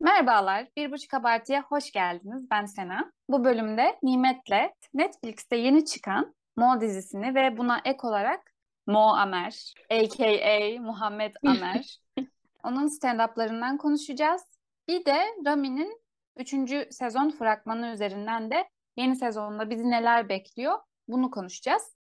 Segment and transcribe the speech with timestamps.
[0.00, 2.50] Merhabalar, Bir Buçuk Abartı'ya hoş geldiniz.
[2.50, 3.12] Ben Sena.
[3.28, 8.52] Bu bölümde Nimet'le Netflix'te yeni çıkan Mo dizisini ve buna ek olarak
[8.86, 10.80] Mo Amer, a.k.a.
[10.82, 11.98] Muhammed Amer,
[12.62, 14.42] onun stand-up'larından konuşacağız.
[14.88, 16.00] Bir de Rami'nin
[16.36, 16.94] 3.
[16.94, 20.78] sezon fragmanı üzerinden de yeni sezonda bizi neler bekliyor
[21.08, 21.96] bunu konuşacağız.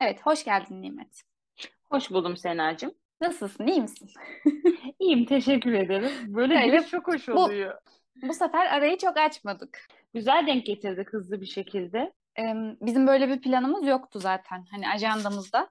[0.00, 1.22] Evet, hoş geldin Nimet.
[1.90, 2.94] Hoş buldum Senacığım.
[3.20, 4.10] Nasılsın, iyi misin?
[4.98, 6.10] İyiyim, teşekkür ederim.
[6.34, 6.66] Böyle Öyle.
[6.66, 7.78] giriş çok hoş Bu- oluyor.
[8.22, 9.86] Bu sefer arayı çok açmadık.
[10.14, 12.12] Güzel denk getirdik hızlı bir şekilde.
[12.38, 12.42] Ee,
[12.80, 14.64] bizim böyle bir planımız yoktu zaten.
[14.70, 15.70] Hani ajandamızda,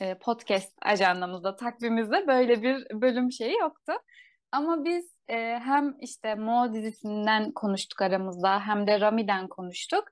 [0.00, 3.92] e, podcast ajandamızda, takvimimizde böyle bir bölüm şeyi yoktu.
[4.52, 10.04] Ama biz e, hem işte Mo dizisinden konuştuk aramızda hem de Rami'den konuştuk.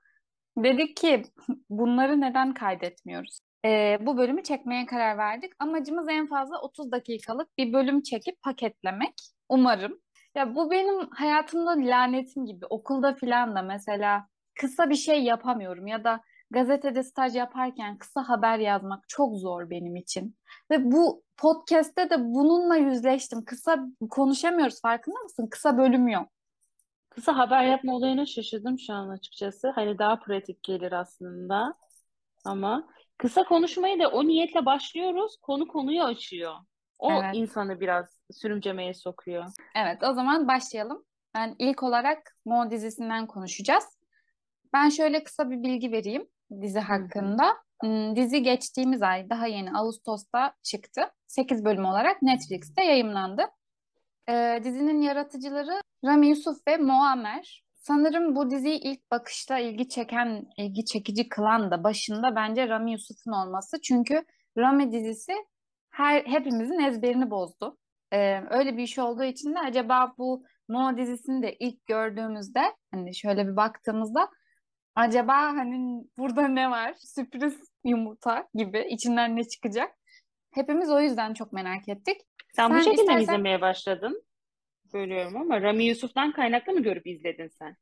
[0.57, 1.23] Dedik ki
[1.69, 3.39] bunları neden kaydetmiyoruz?
[3.65, 5.53] Ee, bu bölümü çekmeye karar verdik.
[5.59, 9.13] Amacımız en fazla 30 dakikalık bir bölüm çekip paketlemek.
[9.49, 9.99] Umarım.
[10.35, 12.65] Ya bu benim hayatımda lanetim gibi.
[12.65, 16.21] Okulda filan da mesela kısa bir şey yapamıyorum ya da
[16.51, 20.35] gazetede staj yaparken kısa haber yazmak çok zor benim için.
[20.71, 23.45] Ve bu podcast'te de bununla yüzleştim.
[23.45, 25.47] Kısa konuşamıyoruz farkında mısın?
[25.51, 26.29] Kısa bölüm yok.
[27.09, 29.69] Kısa haber yapma olayına şaşırdım şu an açıkçası.
[29.69, 31.73] Hani daha pratik gelir aslında.
[32.45, 32.87] Ama
[33.19, 35.37] kısa konuşmayı da o niyetle başlıyoruz.
[35.41, 36.55] Konu konuyu açıyor.
[36.99, 37.35] O Evet.
[37.35, 39.45] insanı biraz sürümcemeye sokuyor.
[39.75, 41.05] Evet, o zaman başlayalım.
[41.35, 43.99] Ben ilk olarak Mo dizisinden konuşacağız.
[44.73, 46.27] Ben şöyle kısa bir bilgi vereyim
[46.61, 47.57] dizi hakkında.
[47.81, 51.01] Hmm, Dizi geçtiğimiz ay daha yeni Ağustos'ta çıktı.
[51.27, 53.45] 8 bölüm olarak Netflix'te yayımlandı.
[54.29, 57.63] Ee, dizinin yaratıcıları Rami Yusuf ve Mo Amer.
[57.89, 63.31] Sanırım bu diziyi ilk bakışta ilgi çeken, ilgi çekici kılan da başında bence Rami Yusuf'un
[63.31, 63.81] olması.
[63.81, 64.25] Çünkü
[64.57, 65.33] Rami dizisi
[65.89, 67.77] her hepimizin ezberini bozdu.
[68.11, 73.15] Ee, öyle bir iş olduğu için de acaba bu Mo dizisini de ilk gördüğümüzde hani
[73.15, 74.29] şöyle bir baktığımızda
[74.95, 76.93] acaba hani burada ne var?
[77.15, 79.91] Sürpriz yumurta gibi içinden ne çıkacak?
[80.51, 82.17] Hepimiz o yüzden çok merak ettik.
[82.55, 84.23] Sen bu Sen şekilde mi istersen- izlemeye başladın?
[84.93, 87.75] Bölüyorum ama Rami Yusuf'tan kaynaklı mı görüp izledin sen?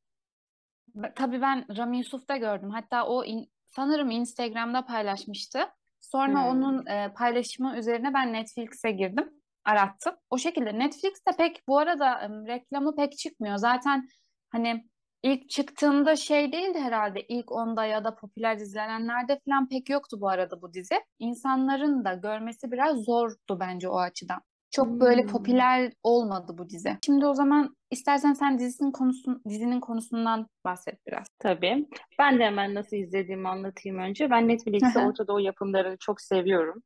[1.16, 2.70] Tabii ben Rami Yusuf'ta gördüm.
[2.70, 5.60] Hatta o in- sanırım Instagram'da paylaşmıştı.
[6.02, 6.50] Sonra Hmm.
[6.50, 9.30] onun e, paylaşımı üzerine ben Netflix'e girdim,
[9.66, 10.16] arattım.
[10.30, 13.58] O şekilde Netflix'te pek bu arada e, reklamı pek çıkmıyor.
[13.58, 14.08] Zaten
[14.50, 14.90] hani
[15.24, 20.30] ilk çıktığında şey değildi herhalde ilk onda ya da popüler izlenenlerde falan pek yoktu bu
[20.30, 20.96] arada bu dizi.
[21.20, 24.42] İnsanların da görmesi biraz zordu bence o açıdan.
[24.72, 25.30] Çok böyle Hmm.
[25.30, 26.98] popüler olmadı bu dizi.
[27.06, 31.28] Şimdi o zaman istersen sen dizinin konusun, dizinin konusundan bahset biraz.
[31.40, 31.86] Tabii.
[32.20, 34.30] Ben de hemen nasıl izlediğimi anlatayım önce.
[34.30, 35.00] Ben Netflix'te.
[35.00, 36.84] Orta Doğu yapımlarını çok seviyorum.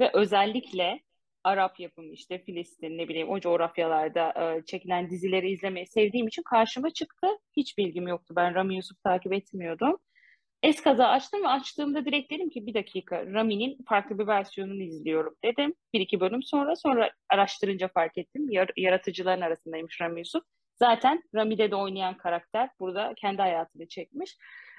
[0.00, 1.00] Ve özellikle
[1.44, 6.90] Arap yapımı işte Filistin ne bileyim o coğrafyalarda e, çekilen dizileri izlemeyi sevdiğim için karşıma
[6.90, 7.26] çıktı.
[7.56, 8.34] Hiç bilgim yoktu.
[8.36, 9.96] Ben Rami Yusuf takip etmiyordum.
[10.62, 15.74] Eskaza açtım ve açtığımda direkt dedim ki bir dakika Rami'nin farklı bir versiyonunu izliyorum dedim.
[15.94, 18.50] Bir iki bölüm sonra sonra araştırınca fark ettim.
[18.50, 20.42] Yar- yaratıcıların arasındaymış Rami Yusuf.
[20.78, 24.36] Zaten Rami'de de oynayan karakter burada kendi hayatını çekmiş.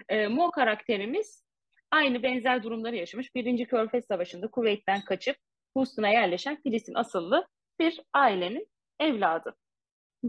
[0.09, 1.43] E, Mo karakterimiz
[1.91, 3.35] aynı benzer durumları yaşamış.
[3.35, 5.35] Birinci Körfez Savaşı'nda Kuveyt'ten kaçıp
[5.73, 7.47] Houston'a yerleşen Filistin asıllı
[7.79, 8.67] bir ailenin
[8.99, 9.55] evladı.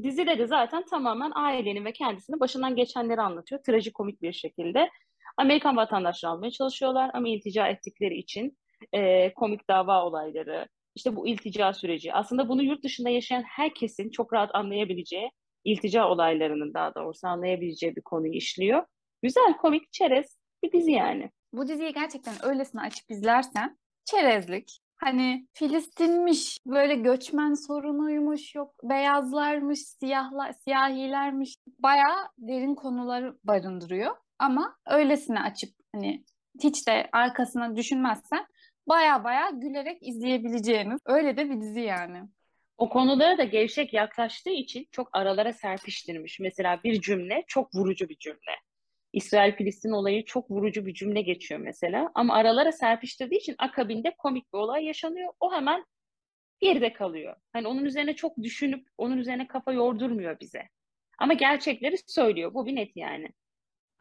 [0.02, 3.62] Dizide de zaten tamamen ailenin ve kendisinin başından geçenleri anlatıyor.
[3.62, 4.90] Trajikomik bir şekilde.
[5.36, 8.58] Amerikan vatandaşlığı almaya çalışıyorlar ama iltica ettikleri için
[8.92, 12.12] e, komik dava olayları, işte bu iltica süreci.
[12.12, 15.30] Aslında bunu yurt dışında yaşayan herkesin çok rahat anlayabileceği,
[15.64, 18.84] iltica olaylarının daha doğrusu anlayabileceği bir konuyu işliyor.
[19.22, 21.30] Güzel, komik, çerez bir dizi yani.
[21.52, 24.78] Bu diziyi gerçekten öylesine açıp izlersen çerezlik.
[24.96, 31.56] Hani Filistinmiş, böyle göçmen sorunuymuş, yok beyazlarmış, siyahlar, siyahilermiş.
[31.78, 34.16] Bayağı derin konuları barındırıyor.
[34.42, 36.24] Ama öylesine açıp hani
[36.62, 38.46] hiç de arkasına düşünmezsen
[38.86, 42.22] baya baya gülerek izleyebileceğiniz öyle de bir dizi yani.
[42.78, 46.40] O konulara da gevşek yaklaştığı için çok aralara serpiştirmiş.
[46.40, 48.56] Mesela bir cümle çok vurucu bir cümle.
[49.12, 52.10] İsrail-Filistin olayı çok vurucu bir cümle geçiyor mesela.
[52.14, 55.32] Ama aralara serpiştirdiği için akabinde komik bir olay yaşanıyor.
[55.40, 55.84] O hemen
[56.60, 57.36] geride kalıyor.
[57.52, 60.68] Hani onun üzerine çok düşünüp onun üzerine kafa yordurmuyor bize.
[61.18, 62.54] Ama gerçekleri söylüyor.
[62.54, 63.28] Bu bir net yani.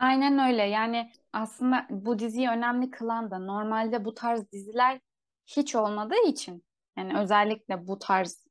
[0.01, 0.63] Aynen öyle.
[0.63, 4.99] Yani aslında bu diziyi önemli kılan da normalde bu tarz diziler
[5.47, 6.65] hiç olmadığı için
[6.97, 8.47] yani özellikle bu tarz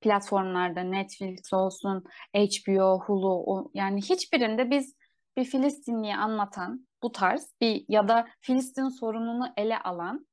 [0.00, 2.04] platformlarda Netflix olsun,
[2.34, 4.96] HBO, Hulu o, yani hiçbirinde biz
[5.36, 10.26] bir Filistinliyi anlatan bu tarz bir ya da Filistin sorununu ele alan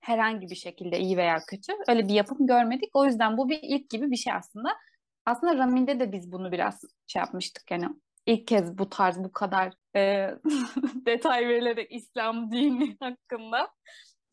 [0.00, 2.90] herhangi bir şekilde iyi veya kötü öyle bir yapım görmedik.
[2.94, 4.76] O yüzden bu bir ilk gibi bir şey aslında.
[5.26, 7.88] Aslında Ramin'de de biz bunu biraz şey yapmıştık yani
[8.28, 10.30] ilk kez bu tarz bu kadar e,
[11.06, 13.70] detay verilerek İslam dini hakkında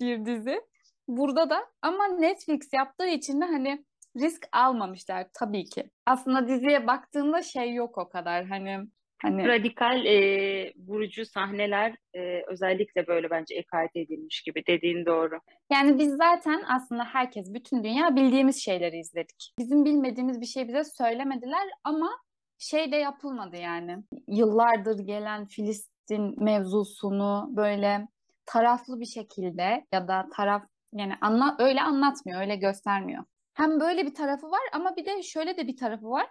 [0.02, 0.62] bir dizi.
[1.08, 3.86] Burada da ama Netflix yaptığı için de hani
[4.20, 5.90] risk almamışlar tabii ki.
[6.06, 8.80] Aslında diziye baktığında şey yok o kadar hani
[9.22, 15.40] hani Radikal e, vurucu sahneler e, özellikle böyle bence ekarte edilmiş gibi dediğin doğru.
[15.72, 19.54] yani biz zaten aslında herkes bütün dünya bildiğimiz şeyleri izledik.
[19.60, 22.10] Bizim bilmediğimiz bir şey bize söylemediler ama
[22.58, 24.04] şey de yapılmadı yani.
[24.28, 28.08] Yıllardır gelen Filistin mevzusunu böyle
[28.46, 30.64] taraflı bir şekilde ya da taraf
[30.94, 33.24] yani anla, öyle anlatmıyor, öyle göstermiyor.
[33.54, 36.28] Hem böyle bir tarafı var ama bir de şöyle de bir tarafı var.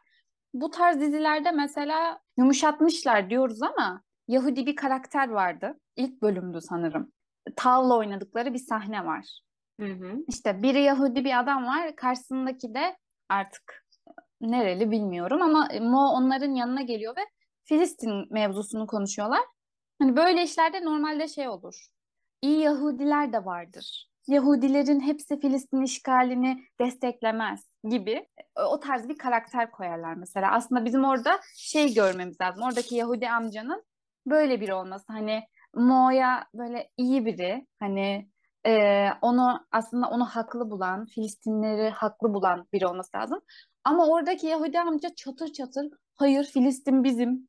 [0.55, 5.81] Bu tarz dizilerde mesela yumuşatmışlar diyoruz ama Yahudi bir karakter vardı.
[5.97, 7.13] İlk bölümdü sanırım.
[7.57, 9.41] Tavla oynadıkları bir sahne var.
[9.81, 10.17] Hı hı.
[10.29, 12.97] İşte biri Yahudi bir adam var, karşısındaki de
[13.29, 13.84] artık
[14.41, 17.21] nereli bilmiyorum ama Mo onların yanına geliyor ve
[17.65, 19.41] Filistin mevzusunu konuşuyorlar.
[19.99, 21.87] Hani böyle işlerde normalde şey olur.
[22.43, 24.09] İyi Yahudiler de vardır.
[24.27, 28.29] Yahudilerin hepsi Filistin işgalini desteklemez gibi
[28.71, 30.53] o tarz bir karakter koyarlar mesela.
[30.53, 32.63] Aslında bizim orada şey görmemiz lazım.
[32.63, 33.85] Oradaki Yahudi amcanın
[34.27, 35.05] böyle biri olması.
[35.09, 35.43] Hani
[35.75, 37.67] Mo'ya böyle iyi biri.
[37.81, 38.29] Hani
[38.67, 43.41] e, onu aslında onu haklı bulan, Filistinleri haklı bulan biri olması lazım.
[43.85, 47.49] Ama oradaki Yahudi amca çatır çatır hayır Filistin bizim.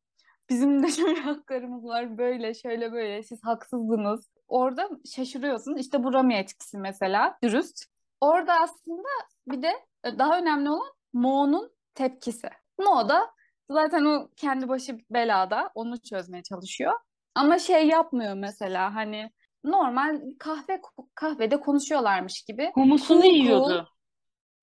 [0.50, 4.30] Bizim de şöyle haklarımız var böyle şöyle böyle siz haksızdınız.
[4.48, 5.76] Orada şaşırıyorsun.
[5.76, 7.86] İşte bu Rami etkisi mesela dürüst.
[8.22, 9.08] Orada aslında
[9.48, 9.72] bir de
[10.06, 12.50] daha önemli olan Mo'nun tepkisi.
[12.80, 13.32] Mo da
[13.70, 16.94] zaten o kendi başı belada onu çözmeye çalışıyor.
[17.36, 19.32] Ama şey yapmıyor mesela hani
[19.66, 20.82] normal kahve
[21.16, 22.72] kahvede konuşuyorlarmış gibi.
[22.74, 23.88] Humusunu Cool cool yiyordu.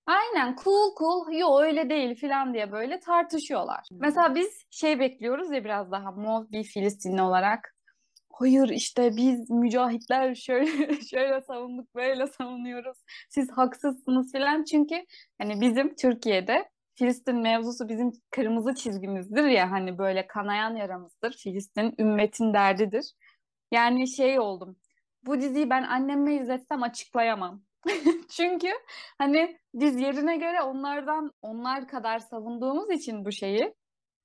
[0.05, 3.87] Aynen cool cool yo öyle değil filan diye böyle tartışıyorlar.
[3.91, 7.75] Mesela biz şey bekliyoruz ya biraz daha Moğol bir Filistinli olarak.
[8.33, 12.97] Hayır işte biz mücahitler şöyle şöyle savunduk böyle savunuyoruz.
[13.29, 14.63] Siz haksızsınız filan.
[14.63, 15.05] Çünkü
[15.37, 21.33] hani bizim Türkiye'de Filistin mevzusu bizim kırmızı çizgimizdir ya hani böyle kanayan yaramızdır.
[21.33, 23.13] Filistin ümmetin derdidir.
[23.71, 24.75] Yani şey oldum.
[25.25, 27.61] Bu diziyi ben anneme izletsem açıklayamam.
[28.29, 28.67] Çünkü
[29.17, 33.73] hani biz yerine göre onlardan onlar kadar savunduğumuz için bu şeyi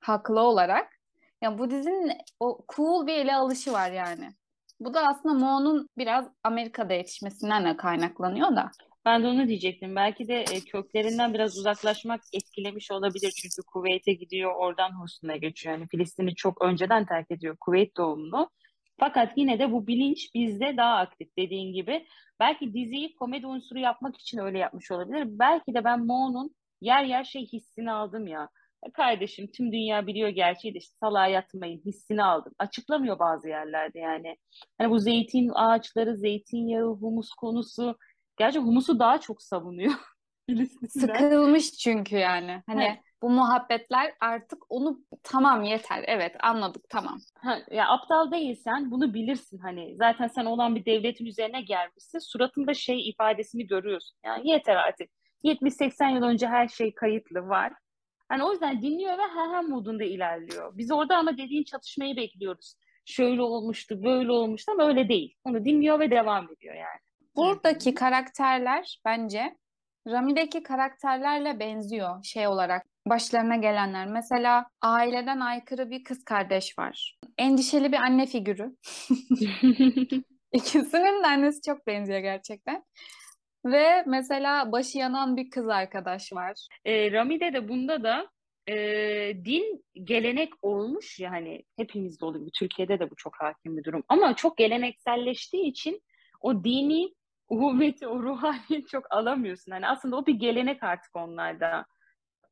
[0.00, 0.98] haklı olarak.
[1.42, 4.32] Ya bu dizinin o cool bir ele alışı var yani.
[4.80, 8.70] Bu da aslında Mo'nun biraz Amerika'da yetişmesinden de kaynaklanıyor da.
[9.04, 9.96] Ben de onu diyecektim.
[9.96, 13.32] Belki de e, köklerinden biraz uzaklaşmak etkilemiş olabilir.
[13.42, 15.74] Çünkü Kuveyt'e gidiyor, oradan Houston'a geçiyor.
[15.74, 17.56] Yani Filistin'i çok önceden terk ediyor.
[17.60, 18.50] Kuveyt doğumlu.
[19.00, 22.06] Fakat yine de bu bilinç bizde daha aktif dediğin gibi.
[22.40, 25.24] Belki diziyi komedi unsuru yapmak için öyle yapmış olabilir.
[25.28, 28.48] Belki de ben Mo'nun yer yer şey hissini aldım ya.
[28.84, 32.52] "Ya Kardeşim tüm dünya biliyor gerçeği de işte salağa yatmayın hissini aldım.
[32.58, 34.36] Açıklamıyor bazı yerlerde yani.
[34.78, 37.96] Hani bu zeytin ağaçları, zeytinyağı, humus konusu.
[38.38, 39.92] Gerçi humusu daha çok savunuyor.
[40.88, 42.52] Sıkılmış çünkü yani.
[42.52, 46.04] Ha, Hani bu muhabbetler artık onu tamam yeter.
[46.06, 47.20] Evet anladık tamam.
[47.34, 49.96] ha, ya aptal değilsen bunu bilirsin hani.
[49.96, 52.18] Zaten sen olan bir devletin üzerine gelmişsin.
[52.18, 54.18] Suratında şey ifadesini görüyorsun.
[54.24, 55.10] Yani yeter artık.
[55.44, 57.72] 70-80 yıl önce her şey kayıtlı var.
[58.28, 60.72] Hani o yüzden dinliyor ve ha ha modunda ilerliyor.
[60.76, 62.74] Biz orada ama dediğin çatışmayı bekliyoruz.
[63.04, 65.34] Şöyle olmuştu, böyle olmuştu ama öyle değil.
[65.44, 67.00] Onu dinliyor ve devam ediyor yani.
[67.36, 69.56] Buradaki karakterler bence
[70.06, 72.86] Rami'deki karakterlerle benziyor şey olarak.
[73.08, 74.06] Başlarına gelenler.
[74.06, 77.18] Mesela aileden aykırı bir kız kardeş var.
[77.38, 78.76] Endişeli bir anne figürü.
[80.52, 82.84] İkisinin de annesi çok benziyor gerçekten.
[83.64, 86.66] Ve mesela başı yanan bir kız arkadaş var.
[86.84, 88.28] E, Rami'de de bunda da
[88.68, 88.74] e,
[89.44, 94.04] din gelenek olmuş ya hani hepimizde gibi Türkiye'de de bu çok hakim bir durum.
[94.08, 96.02] Ama çok gelenekselleştiği için
[96.40, 97.14] o dini
[97.48, 99.72] uhuvveti, o ruhani çok alamıyorsun.
[99.72, 101.86] Hani aslında o bir gelenek artık onlarda.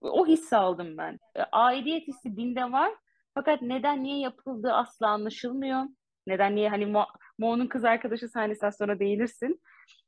[0.00, 1.19] O hissi aldım ben.
[1.37, 2.93] E, Aidiyet hissi dinde var.
[3.35, 5.83] Fakat neden niye yapıldığı asla anlaşılmıyor.
[6.26, 7.05] Neden niye hani Mo
[7.69, 9.62] kız arkadaşı sahnesi sonra değinirsin.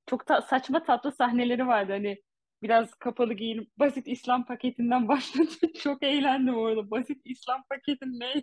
[0.06, 2.22] Çok ta- saçma tatlı sahneleri vardı hani
[2.62, 5.72] biraz kapalı giyinip basit İslam paketinden başladı.
[5.82, 6.90] Çok eğlendim orada.
[6.90, 8.34] Basit İslam paketin ne?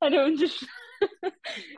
[0.00, 0.66] Hani önce şu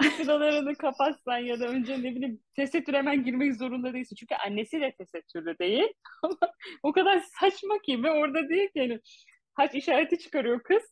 [0.16, 4.16] şuralarını kapatsan ya da önce ne bileyim tesettür hemen girmek zorunda değilsin.
[4.16, 5.88] Çünkü annesi de tesettürlü değil.
[6.22, 6.36] Ama
[6.82, 9.00] o kadar saçma ki ve orada değil ki yani
[9.54, 10.82] haç işareti çıkarıyor kız.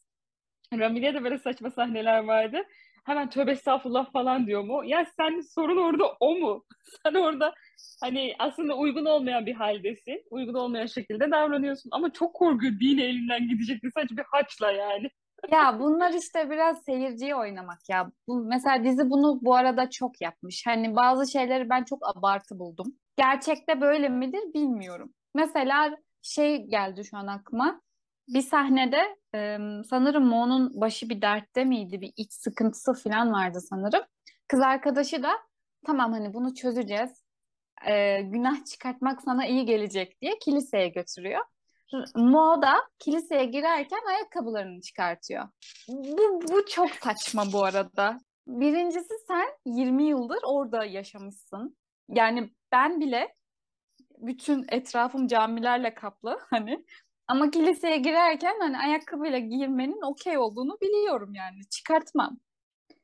[0.73, 2.63] Ramile de böyle saçma sahneler vardı.
[3.09, 4.83] Hemen tövbe estağfurullah falan diyor mu?
[4.85, 6.65] Ya sen sorun orada o mu?
[7.03, 7.55] Sen orada
[8.01, 10.23] hani aslında uygun olmayan bir haldesin.
[10.31, 11.91] Uygun olmayan şekilde davranıyorsun.
[11.93, 15.11] Ama çok korku dini elinden gidecekti sadece bir haçla yani.
[15.53, 18.11] Ya bunlar işte biraz seyirciye oynamak ya.
[18.27, 20.67] Bu, mesela dizi bunu bu arada çok yapmış.
[20.67, 22.87] Hani bazı şeyleri ben çok abartı buldum.
[23.17, 25.15] Gerçekte böyle midir bilmiyorum.
[25.35, 27.81] Mesela şey geldi şu an aklıma.
[28.29, 29.59] Bir sahnede e,
[29.91, 32.01] sanırım Mo'nun başı bir dertte miydi?
[32.01, 34.03] Bir iç sıkıntısı falan vardı sanırım.
[34.49, 35.33] Kız arkadaşı da
[35.87, 37.25] tamam hani bunu çözeceğiz.
[37.87, 41.45] E, günah çıkartmak sana iyi gelecek diye kiliseye götürüyor.
[42.17, 45.49] Mo da kiliseye girerken ayakkabılarını çıkartıyor.
[45.89, 48.21] Bu, bu çok saçma bu arada.
[48.47, 51.77] Birincisi sen 20 yıldır orada yaşamışsın.
[52.09, 53.35] Yani ben bile
[54.19, 56.85] bütün etrafım camilerle kaplı hani
[57.29, 61.61] ama kiliseye girerken hani ayakkabıyla girmenin okey olduğunu biliyorum yani.
[61.71, 62.39] Çıkartmam.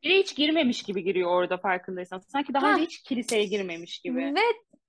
[0.02, 2.18] Biri hiç girmemiş gibi giriyor orada farkındaysan.
[2.18, 2.72] Sanki daha Ha.
[2.72, 4.34] önce hiç kiliseye girmemiş gibi.
[4.34, 4.40] Ve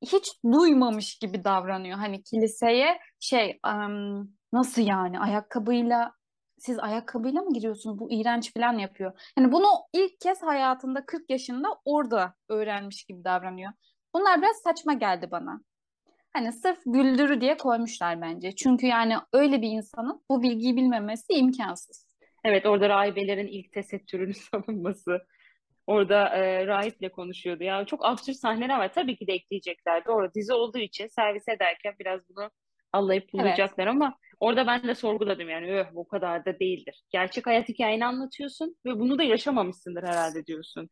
[0.02, 1.98] hiç duymamış gibi davranıyor.
[1.98, 6.12] Hani kiliseye şey em, nasıl yani ayakkabıyla
[6.60, 8.00] siz ayakkabıyla mı giriyorsunuz?
[8.00, 9.32] Bu iğrenç falan yapıyor.
[9.36, 13.72] Hani bunu ilk kez hayatında 40 yaşında orada öğrenmiş gibi davranıyor.
[14.14, 15.62] Bunlar biraz saçma geldi bana.
[16.36, 18.56] Hani sırf güldürü diye koymuşlar bence.
[18.56, 22.08] Çünkü yani öyle bir insanın bu bilgiyi bilmemesi imkansız.
[22.44, 25.22] Evet orada rahibelerin ilk tesettürünü savunması.
[25.88, 27.64] Orada e, rahiple konuşuyordu.
[27.64, 28.94] Ya çok absürt sahneler var.
[28.94, 30.06] Tabii ki de ekleyecekler.
[30.06, 32.52] Doğru dizi olduğu için servis ederken biraz bunu
[32.94, 33.34] allayıp Evet.
[33.34, 37.04] bulacaklar ama orada ben de sorguladım yani öh bu kadar da değildir.
[37.10, 40.90] Gerçek hayat hikayeni anlatıyorsun ve bunu da yaşamamışsındır herhalde diyorsun.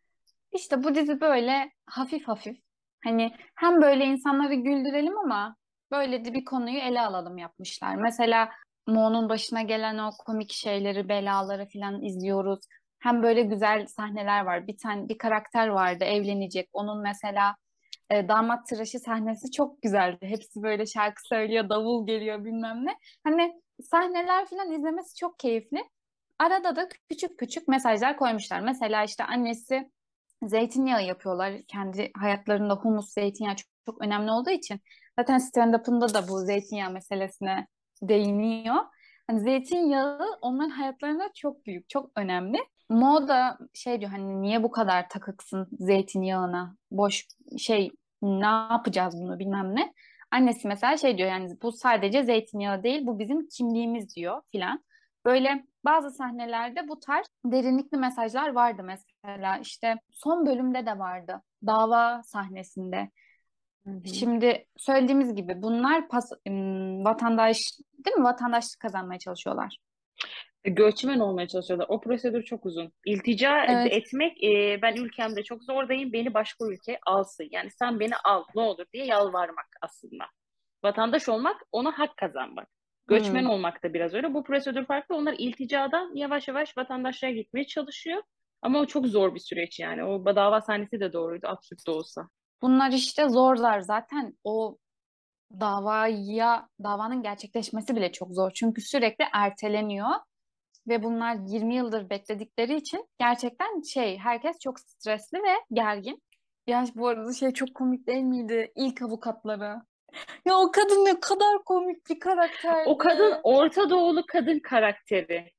[0.51, 2.57] İşte bu dizi böyle hafif hafif.
[3.03, 5.55] Hani hem böyle insanları güldürelim ama
[5.91, 7.95] böyle de bir konuyu ele alalım yapmışlar.
[7.95, 8.49] Mesela
[8.87, 12.59] Mo'nun başına gelen o komik şeyleri, belaları falan izliyoruz.
[12.99, 14.67] Hem böyle güzel sahneler var.
[14.67, 16.69] Bir tane bir karakter vardı evlenecek.
[16.73, 17.55] Onun mesela
[18.09, 20.17] e, damat tıraşı sahnesi çok güzeldi.
[20.21, 22.95] Hepsi böyle şarkı söylüyor, davul geliyor bilmem ne.
[23.23, 25.83] Hani sahneler falan izlemesi çok keyifli.
[26.39, 28.59] Arada da küçük küçük mesajlar koymuşlar.
[28.59, 29.91] Mesela işte annesi
[30.47, 31.53] zeytinyağı yapıyorlar.
[31.67, 34.79] Kendi hayatlarında humus, zeytinyağı çok, çok önemli olduğu için.
[35.19, 37.67] Zaten stand-up'ında da bu zeytinyağı meselesine
[38.01, 38.75] değiniyor.
[39.27, 42.57] Hani zeytinyağı onların hayatlarında çok büyük, çok önemli.
[42.89, 46.75] Mo da şey diyor hani niye bu kadar takıksın zeytinyağına?
[46.91, 49.93] Boş şey ne yapacağız bunu bilmem ne.
[50.31, 54.83] Annesi mesela şey diyor yani bu sadece zeytinyağı değil bu bizim kimliğimiz diyor filan.
[55.25, 59.12] Böyle bazı sahnelerde bu tarz derinlikli mesajlar vardı mesela
[59.61, 63.09] işte son bölümde de vardı dava sahnesinde.
[64.05, 66.31] Şimdi söylediğimiz gibi bunlar pas,
[67.05, 67.57] vatandaş
[68.05, 68.23] değil mi?
[68.23, 69.77] Vatandaşlık kazanmaya çalışıyorlar.
[70.63, 71.85] Göçmen olmaya çalışıyorlar.
[71.89, 72.93] O prosedür çok uzun.
[73.05, 73.93] İltica Evet.
[73.93, 77.47] etmek, e, ben ülkemde çok zordayım, beni başka ülke alsın.
[77.51, 80.23] Yani sen beni al ne olur diye yalvarmak aslında.
[80.83, 82.67] Vatandaş olmak, ona hak kazanmak.
[83.07, 83.49] Göçmen Hmm.
[83.49, 84.33] olmak da biraz öyle.
[84.33, 85.15] Bu prosedür farklı.
[85.15, 88.23] Onlar ilticadan yavaş yavaş vatandaşlığa gitmeye çalışıyor.
[88.63, 90.03] Ama o çok zor bir süreç yani.
[90.03, 92.29] O dava sahnesi de doğruydu, absürt de olsa.
[92.61, 94.77] Bunlar işte zorlar zaten o
[95.59, 98.51] davaya davanın gerçekleşmesi bile çok zor.
[98.51, 100.09] Çünkü sürekli erteleniyor
[100.87, 106.23] ve bunlar 20 yıldır bekledikleri için gerçekten şey herkes çok stresli ve gergin.
[106.67, 108.71] Ya bu arada şey çok komik değil miydi?
[108.75, 109.75] İlk avukatları.
[110.45, 112.89] Ya o kadın ne kadar komik bir karakterdi.
[112.89, 115.51] O kadın Orta Doğulu kadın karakteri.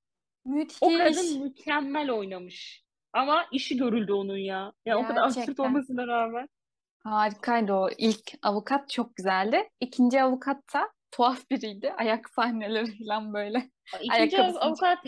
[0.46, 0.78] O Müthiş.
[0.80, 2.83] kadın mükemmel oynamış.
[3.14, 4.72] Ama işi görüldü onun ya.
[4.86, 6.48] Ya o kadar absürt olmasına rağmen.
[6.98, 7.88] Harikaydı o.
[7.98, 9.68] İlk avukat çok güzeldi.
[9.80, 11.92] İkinci avukat da tuhaf biriydi.
[11.92, 13.70] Ayak sahneleri falan böyle.
[14.02, 14.98] İkinci avukat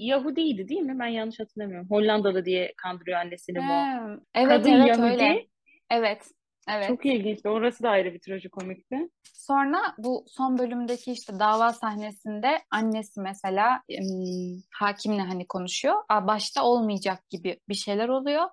[0.00, 0.98] Yahudiydi değil mi?
[0.98, 1.90] Ben yanlış hatırlamıyorum.
[1.90, 3.74] Hollandalı diye kandırıyor annesini Mo.
[3.74, 5.12] He, evet Kadın evet Yahudi.
[5.12, 5.46] öyle.
[5.90, 6.30] Evet.
[6.68, 6.88] Evet.
[6.88, 7.48] Çok ilginçti.
[7.48, 9.08] Orası da ayrı bir trajikomikti.
[9.34, 15.94] Sonra bu son bölümdeki işte dava sahnesinde annesi mesela ım, hakimle hani konuşuyor.
[16.08, 18.44] Aa, başta olmayacak gibi bir şeyler oluyor.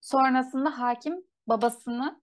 [0.00, 1.14] Sonrasında hakim
[1.46, 2.20] babasını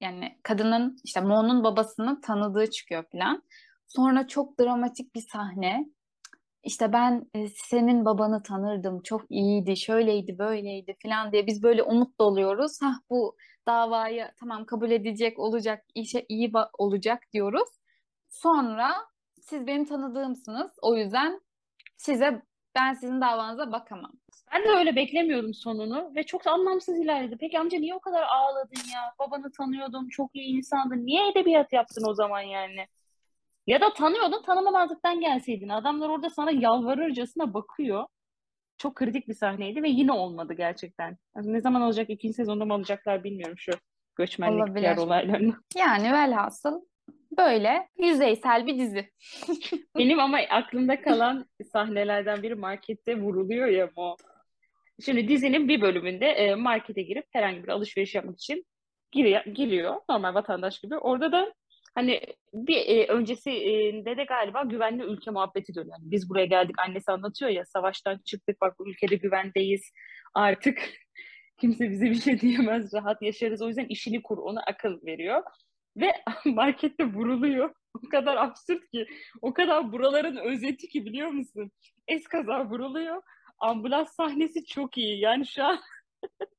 [0.00, 3.42] yani kadının işte Mo'nun babasını tanıdığı çıkıyor falan.
[3.86, 5.86] Sonra çok dramatik bir sahne.
[6.64, 12.18] İşte ben e, senin babanı tanırdım, çok iyiydi, şöyleydi, böyleydi falan diye biz böyle umut
[12.20, 12.82] doluyoruz.
[12.82, 13.36] Hah bu
[13.68, 17.68] davayı tamam kabul edecek olacak, işe iyi olacak diyoruz.
[18.28, 18.90] Sonra
[19.40, 21.40] siz benim tanıdığımsınız, o yüzden
[21.96, 22.42] size
[22.74, 24.12] ben sizin davanıza bakamam.
[24.52, 27.36] Ben de öyle beklemiyordum sonunu ve çok anlamsız ilerledi.
[27.40, 29.14] Peki amca niye o kadar ağladın ya?
[29.18, 31.06] Babanı tanıyordum, çok iyi insandın.
[31.06, 32.86] Niye edebiyat yaptın o zaman yani?
[33.66, 35.68] Ya da tanıyordun, tanımamazlıktan gelseydin.
[35.68, 38.06] Adamlar orada sana yalvarırcasına bakıyor.
[38.78, 41.16] Çok kritik bir sahneydi ve yine olmadı gerçekten.
[41.36, 43.72] Yani ne zaman olacak, ikinci sezonda mı alacaklar bilmiyorum şu
[44.16, 44.80] göçmenlik Olabilir.
[44.80, 45.54] diğer olaylarını.
[45.76, 46.80] Yani velhasıl
[47.38, 49.10] böyle yüzeysel bir dizi.
[49.98, 54.16] Benim ama aklımda kalan sahnelerden biri markette vuruluyor ya Mo.
[55.04, 58.66] Şimdi dizinin bir bölümünde e, markete girip herhangi bir alışveriş yapmak için
[59.12, 60.98] giriyor, giriyor normal vatandaş gibi.
[60.98, 61.54] Orada da
[61.98, 62.20] hani
[62.54, 65.96] bir e, öncesinde de galiba güvenli ülke muhabbeti dönüyor.
[66.00, 69.92] Yani biz buraya geldik annesi anlatıyor ya savaştan çıktık bak bu ülkede güvendeyiz
[70.34, 70.78] artık
[71.60, 75.42] kimse bize bir şey diyemez rahat yaşarız o yüzden işini kur ona akıl veriyor.
[75.96, 76.12] Ve
[76.44, 77.74] markette vuruluyor.
[77.94, 79.06] O kadar absürt ki.
[79.42, 81.70] O kadar buraların özeti ki biliyor musun?
[82.08, 83.22] Eskaza vuruluyor.
[83.58, 85.20] Ambulans sahnesi çok iyi.
[85.20, 85.80] Yani şu an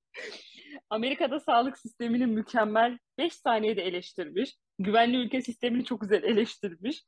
[0.89, 4.55] Amerika'da sağlık sistemini mükemmel 5 saniyede eleştirmiş.
[4.79, 7.03] Güvenli ülke sistemini çok güzel eleştirmiş.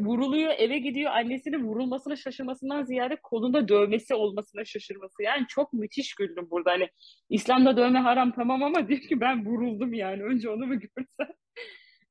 [0.00, 1.12] Vuruluyor, eve gidiyor.
[1.12, 5.22] Annesinin vurulmasına şaşırmasından ziyade kolunda dövmesi olmasına şaşırması.
[5.22, 6.70] Yani çok müthiş güldüm burada.
[6.70, 6.88] Hani
[7.28, 10.22] İslam'da dövme haram tamam ama diyor ki ben vuruldum yani.
[10.22, 11.34] Önce onu mu görsen?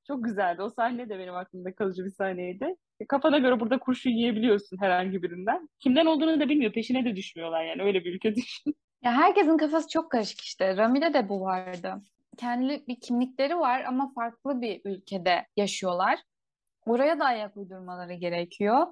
[0.07, 0.61] Çok güzeldi.
[0.61, 2.75] O sahne de benim aklımda kalıcı bir sahneydi.
[2.99, 5.69] E, kafana göre burada kurşun yiyebiliyorsun herhangi birinden.
[5.79, 6.73] Kimden olduğunu da bilmiyor.
[6.73, 7.83] Peşine de düşmüyorlar yani.
[7.83, 8.75] Öyle bir ülke düşün.
[9.03, 10.77] Ya herkesin kafası çok karışık işte.
[10.77, 12.01] Rami'de de bu vardı.
[12.39, 16.19] Kendi bir kimlikleri var ama farklı bir ülkede yaşıyorlar.
[16.85, 18.87] Oraya da ayak uydurmaları gerekiyor.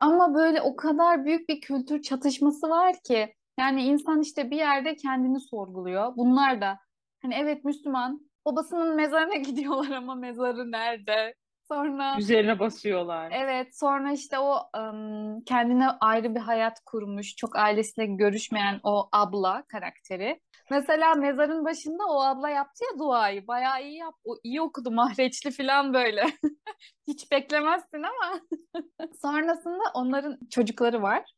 [0.00, 4.96] Ama böyle o kadar büyük bir kültür çatışması var ki yani insan işte bir yerde
[4.96, 6.16] kendini sorguluyor.
[6.16, 6.78] Bunlar da
[7.22, 11.34] hani evet Müslüman babasının mezarına gidiyorlar ama mezarı nerede?
[11.68, 13.32] Sonra Üzerine basıyorlar.
[13.34, 19.64] Evet, sonra işte o ım, kendine ayrı bir hayat kurmuş, çok ailesiyle görüşmeyen o abla
[19.68, 20.40] karakteri.
[20.70, 25.50] Mesela mezarın başında o abla yaptı ya duayı, bayağı iyi yap, o iyi okudu mahreçli
[25.50, 26.26] falan böyle.
[27.06, 28.40] Hiç beklemezsin ama.
[29.22, 31.34] Sonrasında onların çocukları var,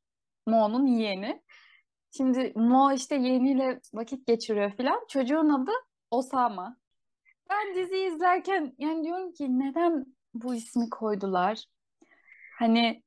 [0.47, 1.42] Mo'nun yeğeni.
[2.16, 5.07] Şimdi Mo işte yeğeniyle vakit geçiriyor falan.
[5.09, 5.72] Çocuğun adı
[6.11, 6.77] Osama.
[7.51, 11.64] Ben diziyi izlerken yani diyorum ki neden bu ismi koydular?
[12.59, 13.03] Hani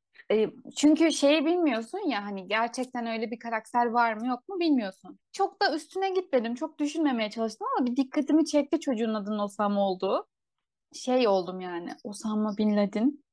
[0.76, 5.20] çünkü şeyi bilmiyorsun ya hani gerçekten öyle bir karakter var mı yok mu bilmiyorsun.
[5.32, 6.56] Çok da üstüne gitmedim.
[6.56, 10.28] Çok düşünmemeye çalıştım ama bir dikkatimi çekti çocuğun adının Osama olduğu.
[10.94, 13.24] Şey oldum yani Osama Bin Laden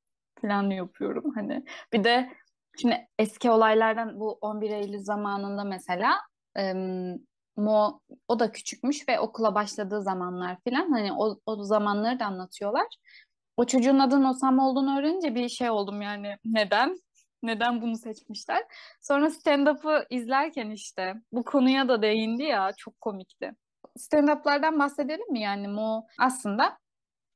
[0.40, 1.64] falan yapıyorum hani.
[1.92, 2.32] Bir de
[2.78, 6.16] şimdi eski olaylardan bu 11 Eylül zamanında mesela
[7.56, 12.86] Mo o da küçükmüş ve okula başladığı zamanlar falan hani o, o zamanları da anlatıyorlar.
[13.56, 17.00] O çocuğun adının Osama olduğunu öğrenince bir şey oldum yani neden?
[17.42, 18.64] Neden bunu seçmişler?
[19.00, 23.52] Sonra stand-up'ı izlerken işte bu konuya da değindi ya çok komikti.
[23.98, 26.78] Stand-up'lardan bahsedelim mi yani Mo aslında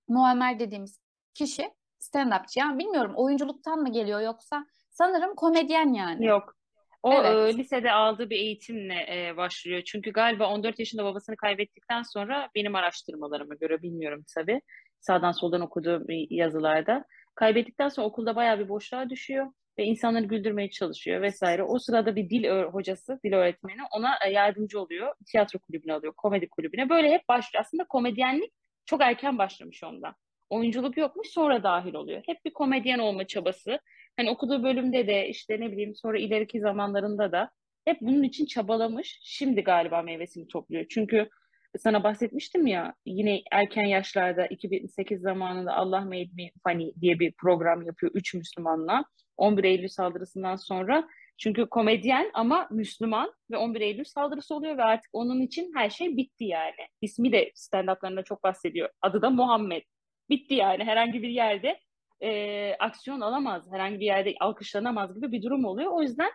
[0.09, 1.00] Muammer dediğimiz
[1.35, 6.26] kişi stand-upçı yani bilmiyorum oyunculuktan mı geliyor yoksa sanırım komedyen yani.
[6.26, 6.56] Yok.
[7.02, 7.54] O Evet.
[7.54, 9.83] e, lisede aldığı bir eğitimle e, başlıyor.
[9.87, 14.61] Çünkü galiba 14 yaşında babasını kaybettikten sonra benim araştırmalarıma göre bilmiyorum tabii.
[15.01, 17.05] Sağdan soldan okuduğum yazılarda.
[17.35, 19.47] Kaybettikten sonra okulda bayağı bir boşluğa düşüyor
[19.79, 21.63] ve insanları güldürmeye çalışıyor vesaire.
[21.63, 25.15] O sırada bir dil hocası, dil öğretmeni ona e, yardımcı oluyor.
[25.27, 26.89] Tiyatro kulübüne alıyor, komedi kulübüne.
[26.89, 27.65] Böyle hep başlıyor.
[27.65, 28.53] Aslında komedyenlik
[28.87, 30.15] çok erken başlamış onda.
[30.51, 32.23] Oyunculuk yokmuş, sonra dahil oluyor.
[32.27, 33.79] Hep bir komedyen olma çabası.
[34.17, 37.51] Hani okuduğu bölümde de işte ne bileyim sonra ileriki zamanlarında da
[37.85, 39.21] hep bunun için çabalamış.
[39.23, 40.87] Şimdi galiba meyvesini topluyor.
[40.91, 41.29] Çünkü
[41.78, 47.83] sana bahsetmiştim ya yine erken yaşlarda 2008 zamanında Allah Made Me Funny diye bir program
[47.83, 49.04] yapıyor üç Müslümanla
[49.37, 51.09] 11 Eylül saldırısından sonra.
[51.38, 56.16] Çünkü komedyen ama Müslüman ve 11 Eylül saldırısı oluyor ve artık onun için her şey
[56.16, 56.88] bitti yani.
[57.00, 58.88] İsmi de stand-up'larında çok bahsediyor.
[59.02, 59.83] Adı da Muhammed.
[60.30, 61.80] Bitti yani herhangi bir yerde
[62.22, 65.92] e, aksiyon alamaz, herhangi bir yerde alkışlanamaz gibi bir durum oluyor.
[65.92, 66.30] O yüzden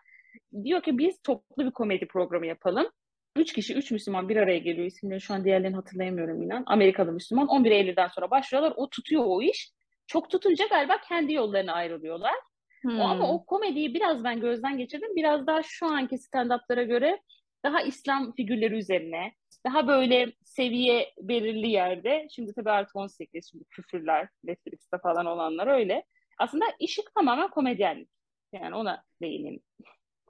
[0.64, 2.88] diyor ki biz toplu bir komedi programı yapalım.
[3.36, 4.88] Üç kişi, üç Müslüman bir araya geliyor.
[4.88, 6.64] İsimleri şu an diğerlerini hatırlayamıyorum inan.
[6.68, 7.48] Amerikalı Müslüman.
[7.48, 8.74] 11 Eylül'den sonra başlıyorlar.
[8.76, 9.72] O tutuyor o iş.
[10.08, 12.36] Çok tutunca galiba kendi yollarına ayrılıyorlar.
[12.82, 13.00] Hmm.
[13.00, 15.16] O, ama o komediyi biraz ben gözden geçirdim.
[15.16, 17.20] Biraz daha şu anki stand-up'lara göre
[17.66, 19.34] daha İslam figürleri üzerine,
[19.66, 22.28] daha böyle seviye belirli yerde.
[22.32, 26.04] Şimdi tabii artık 18, şimdi küfürler, Netflix'te falan olanlar öyle.
[26.38, 28.10] Aslında işi tamamen komedyenlik.
[28.54, 29.62] Yani ona değineyim.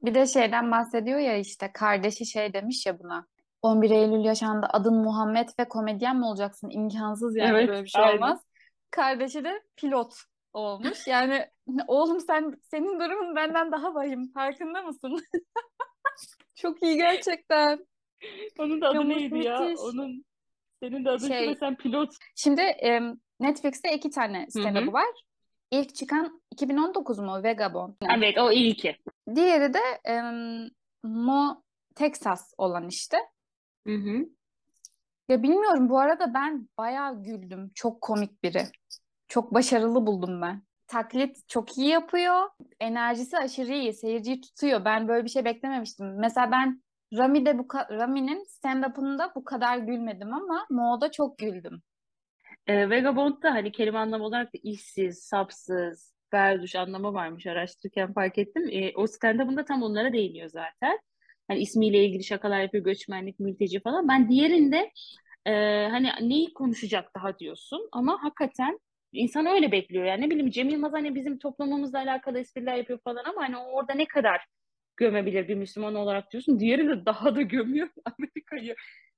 [0.06, 3.28] Bir de şeyden bahsediyor ya işte kardeşi şey demiş ya buna.
[3.62, 6.70] 11 Eylül yaşandı adın Muhammed ve komedyen mi olacaksın?
[6.70, 8.16] İmkansız yani Evet, böyle bir şey aynen.
[8.16, 8.42] olmaz.
[8.92, 10.16] Kardeşi de pilot
[10.54, 11.08] olmuş.
[11.08, 11.46] Yani
[11.88, 15.20] oğlum sen senin durumun benden daha vahim farkında mısın?
[16.56, 17.86] Çok iyi gerçekten.
[18.60, 19.60] Onun da adı Ya neydi ya?
[19.60, 19.80] müthiş.
[19.80, 20.26] Onun
[20.84, 22.10] senin de adın Şey- sen pilot.
[22.36, 25.24] Şimdi em, Netflix'te iki tane stand-up'ı var.
[25.72, 27.32] İlk çıkan 2019 mu?
[27.44, 27.94] Vagabond.
[28.18, 28.96] Evet o ilki.
[29.36, 30.70] Diğeri de em,
[31.04, 31.64] Mo
[31.96, 33.18] Texas olan işte.
[33.88, 34.26] Hı hı.
[35.30, 37.72] Ya bilmiyorum bu arada ben bayağı güldüm.
[37.76, 38.64] Çok komik biri.
[39.28, 40.64] Çok başarılı buldum ben.
[40.88, 42.50] Taklit çok iyi yapıyor.
[42.80, 43.94] Enerjisi aşırı iyi.
[43.94, 44.86] Seyirciyi tutuyor.
[44.86, 46.20] Ben böyle bir şey beklememiştim.
[46.20, 51.82] Mesela ben Rami'de bu Rami'nin stand-up'ında bu kadar gülmedim ama Mo'da çok güldüm.
[52.68, 58.70] E, Vagabond'da hani kelime anlamı olarak da işsiz, sapsız, berduş anlamı varmış araştırırken fark ettim.
[58.72, 61.00] E, o stand-up'ında tam onlara değiniyor zaten.
[61.48, 64.08] Hani ismiyle ilgili şakalar yapıyor, göçmenlik, mülteci falan.
[64.08, 64.92] Ben diğerinde
[65.46, 65.52] e,
[65.92, 68.80] hani neyi konuşacak daha diyorsun ama hakikaten
[69.14, 70.06] insan öyle bekliyor.
[70.06, 73.94] Yani ne bileyim Cem Yılmaz hani bizim toplumumuzla alakalı espriler yapıyor falan ama hani orada
[73.94, 74.46] ne kadar
[74.98, 76.60] gömebilir bir Müslüman olarak diyorsun.
[76.60, 78.76] Diğeri de daha da gömüyor Amerika'yı.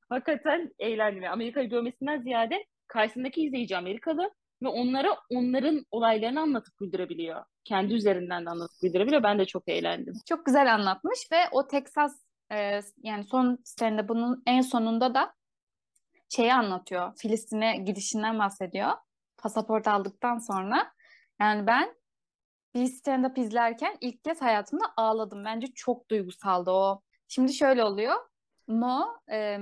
[0.09, 1.23] Hakikaten eğlendim.
[1.31, 4.31] Amerika'yı gömmesinden ziyade karşısındaki izleyici Amerikalı
[4.63, 7.43] ve onlara onların olaylarını anlatıp güldürebiliyor.
[7.63, 9.23] Kendi üzerinden de anlatıp güldürebiliyor.
[9.23, 10.13] Ben de çok eğlendim.
[10.25, 15.33] Çok güzel anlatmış ve o Texas e, yani son stand-up'ının en sonunda da
[16.29, 17.13] şeyi anlatıyor.
[17.17, 18.91] Filistin'e gidişinden bahsediyor.
[19.37, 20.91] Pasaport aldıktan sonra.
[21.41, 21.95] Yani ben
[22.75, 25.45] bir stand-up izlerken ilk kez hayatımda ağladım.
[25.45, 27.01] Bence çok duygusaldı o.
[27.27, 28.15] Şimdi şöyle oluyor.
[28.67, 29.57] Mo e,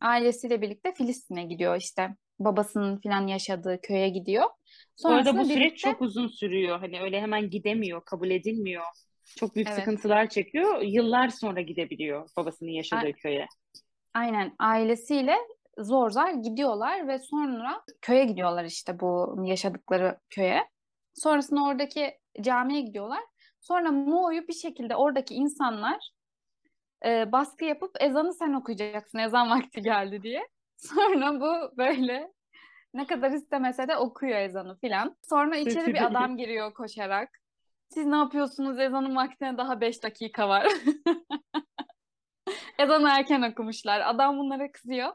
[0.00, 2.16] ailesiyle birlikte Filistin'e gidiyor işte.
[2.38, 4.44] Babasının falan yaşadığı köye gidiyor.
[5.02, 6.78] Bu arada bu Sonrasında süreç birlikte çok uzun sürüyor.
[6.78, 8.84] Hani öyle hemen gidemiyor, kabul edilmiyor.
[9.36, 9.78] Çok büyük Evet.
[9.78, 10.80] sıkıntılar çekiyor.
[10.82, 13.46] Yıllar sonra gidebiliyor babasının yaşadığı Ay- köye.
[14.14, 15.36] Aynen ailesiyle
[15.78, 20.68] zor zor gidiyorlar ve sonra köye gidiyorlar işte bu yaşadıkları köye.
[21.14, 23.22] Sonrasında oradaki camiye gidiyorlar.
[23.60, 26.10] Sonra Mo'yu bir şekilde oradaki insanlar
[27.06, 30.48] e, baskı yapıp ezanı sen okuyacaksın ezan vakti geldi diye.
[30.86, 32.32] Sonra bu böyle
[32.94, 35.16] ne kadar istemese de okuyor ezanı filan.
[35.22, 37.40] Sonra içeri bir adam giriyor koşarak.
[37.88, 38.78] Siz ne yapıyorsunuz?
[38.78, 40.66] Ezanın vaktine daha 5 dakika var.
[42.78, 44.00] Ezanı erken okumuşlar.
[44.00, 45.12] Adam bunlara kızıyor.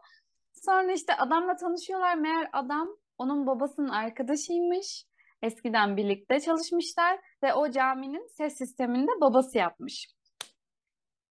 [0.54, 2.16] Sonra işte adamla tanışıyorlar.
[2.16, 5.06] Meğer adam onun babasının arkadaşıymış.
[5.42, 10.08] Eskiden birlikte çalışmışlar ve o caminin ses sisteminde babası yapmış.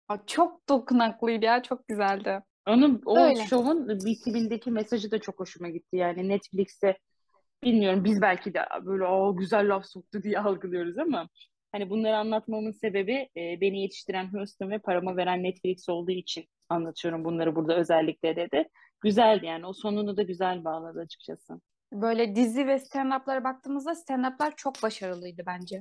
[0.07, 2.43] Aa, Çok dokunaklıydı ya, çok güzeldi.
[2.67, 3.45] Onun o Öyle.
[3.45, 5.95] şovun bitimindeki mesajı da çok hoşuma gitti.
[5.97, 6.97] Yani Netflix'te
[7.63, 11.29] bilmiyorum biz belki de böyle o güzel laf soktu diye algılıyoruz ama
[11.71, 17.25] hani bunları anlatmamın sebebi e, beni yetiştiren Houston ve paramı veren Netflix olduğu için anlatıyorum
[17.25, 18.69] bunları burada özellikle dedi.
[19.01, 21.61] Güzeldi yani o sonunu da güzel bağladı açıkçası.
[21.93, 25.79] Böyle dizi ve stand-up'lara baktığımızda stand-up'lar çok başarılıydı bence.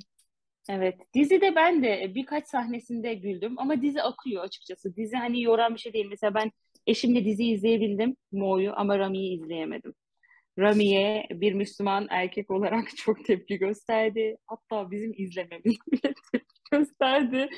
[0.69, 4.97] Evet, dizide ben de birkaç sahnesinde güldüm ama dizi akıyor açıkçası.
[4.97, 6.07] Dizi hani yoran bir şey değil.
[6.11, 6.53] Mesela ben
[6.87, 9.95] eşimle dizi izleyebildim Mo'yu ama Rami'yi izleyemedim.
[10.59, 14.37] Rami'ye bir Müslüman erkek olarak çok tepki gösterdi.
[14.47, 17.49] Hatta bizim izlememiz bile tepki gösterdi.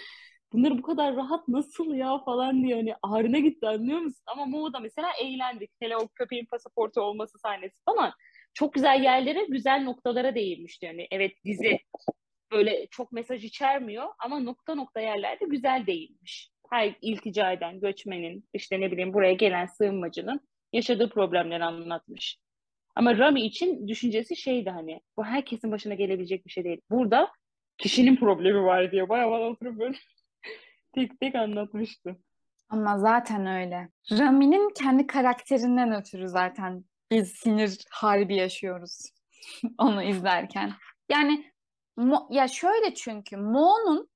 [0.52, 4.22] Bunları bu kadar rahat nasıl ya falan diye hani ağrına gitti anlıyor musun?
[4.26, 5.70] Ama Mo'da mesela eğlendik.
[5.80, 8.12] Hele o köpeğin pasaportu olması sahnesi falan.
[8.54, 10.86] Çok güzel yerlere, güzel noktalara değinmişti.
[10.86, 11.78] Yani evet dizi
[12.52, 16.53] böyle çok mesaj içermiyor ama nokta nokta yerlerde güzel değinmiş.
[16.74, 20.40] Her iltica eden göçmenin işte ne bileyim buraya gelen sığınmacının
[20.72, 22.38] yaşadığı problemleri anlatmış.
[22.94, 26.80] Ama Rami için düşüncesi şeydi hani bu herkesin başına gelebilecek bir şey değil.
[26.90, 27.32] Burada
[27.78, 29.96] kişinin problemi var diye bayağı bana oturup böyle
[30.94, 32.16] tek tek anlatmıştı.
[32.68, 33.88] Ama zaten öyle.
[34.10, 39.10] Rami'nin kendi karakterinden ötürü zaten biz sinir harbi yaşıyoruz
[39.78, 40.72] onu izlerken.
[41.08, 41.44] Yani
[41.98, 44.08] Mo- ya şöyle çünkü Mo'nun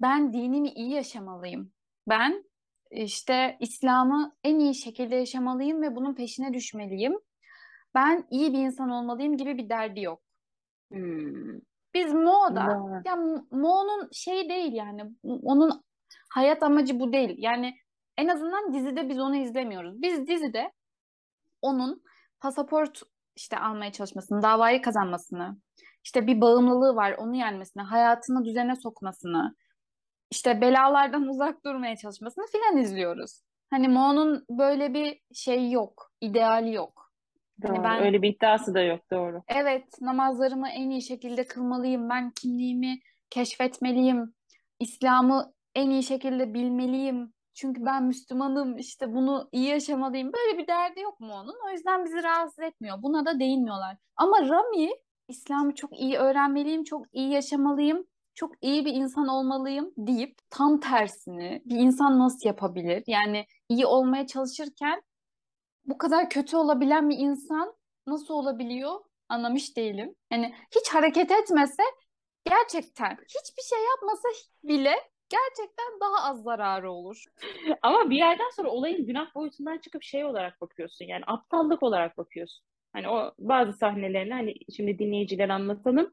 [0.00, 1.72] ben dinimi iyi yaşamalıyım.
[2.10, 2.44] Ben
[2.90, 7.18] işte İslam'ı en iyi şekilde yaşamalıyım ve bunun peşine düşmeliyim.
[7.94, 10.22] Ben iyi bir insan olmalıyım gibi bir derdi yok.
[10.92, 11.60] Hmm.
[11.94, 13.02] Biz Mo'da Var.
[13.06, 13.16] ya
[13.50, 15.84] Mo'nun şey değil yani onun
[16.30, 17.34] hayat amacı bu değil.
[17.38, 17.76] Yani
[18.18, 20.02] en azından dizide biz onu izlemiyoruz.
[20.02, 20.72] Biz dizide
[21.62, 22.02] onun
[22.40, 23.02] pasaport
[23.36, 25.56] işte almaya çalışmasını, davayı kazanmasını,
[26.04, 29.56] işte bir bağımlılığı var onu yenmesini, hayatını düzene sokmasını,
[30.30, 33.42] işte belalardan uzak durmaya çalışmasını filan izliyoruz.
[33.70, 37.10] Hani Mo'nun böyle bir şey yok, ideali yok.
[37.62, 37.84] Hani Doğru.
[37.84, 39.42] ben Öyle bir iddiası da yok doğru.
[39.48, 42.08] Evet, namazlarımı en iyi şekilde kılmalıyım.
[42.10, 42.98] Ben kimliğimi
[43.30, 44.34] keşfetmeliyim.
[44.80, 47.32] İslam'ı en iyi şekilde bilmeliyim.
[47.54, 50.32] Çünkü ben Müslümanım, işte bunu iyi yaşamalıyım.
[50.32, 51.54] Böyle bir derdi yok mu onun?
[51.66, 53.02] O yüzden bizi rahatsız etmiyor.
[53.02, 53.96] Buna da değinmiyorlar.
[54.16, 54.90] Ama Rami,
[55.28, 58.06] İslam'ı çok iyi öğrenmeliyim, çok iyi yaşamalıyım,
[58.40, 63.04] çok iyi bir insan olmalıyım deyip tam tersini bir insan nasıl yapabilir?
[63.06, 65.02] Yani iyi olmaya çalışırken
[65.84, 67.74] bu kadar kötü olabilen bir insan
[68.06, 69.00] nasıl olabiliyor?
[69.28, 70.14] Anlamış değilim.
[70.32, 71.82] Yani hiç hareket etmese
[72.44, 74.28] gerçekten hiçbir şey yapmasa
[74.64, 74.94] bile
[75.28, 77.24] gerçekten daha az zararı olur.
[77.82, 81.04] Ama bir yerden sonra olayın günah boyutundan çıkıp şey olarak bakıyorsun.
[81.04, 82.64] Yani aptallık olarak bakıyorsun.
[82.92, 86.12] Hani o bazı sahnelerini hani şimdi dinleyiciler anlatalım.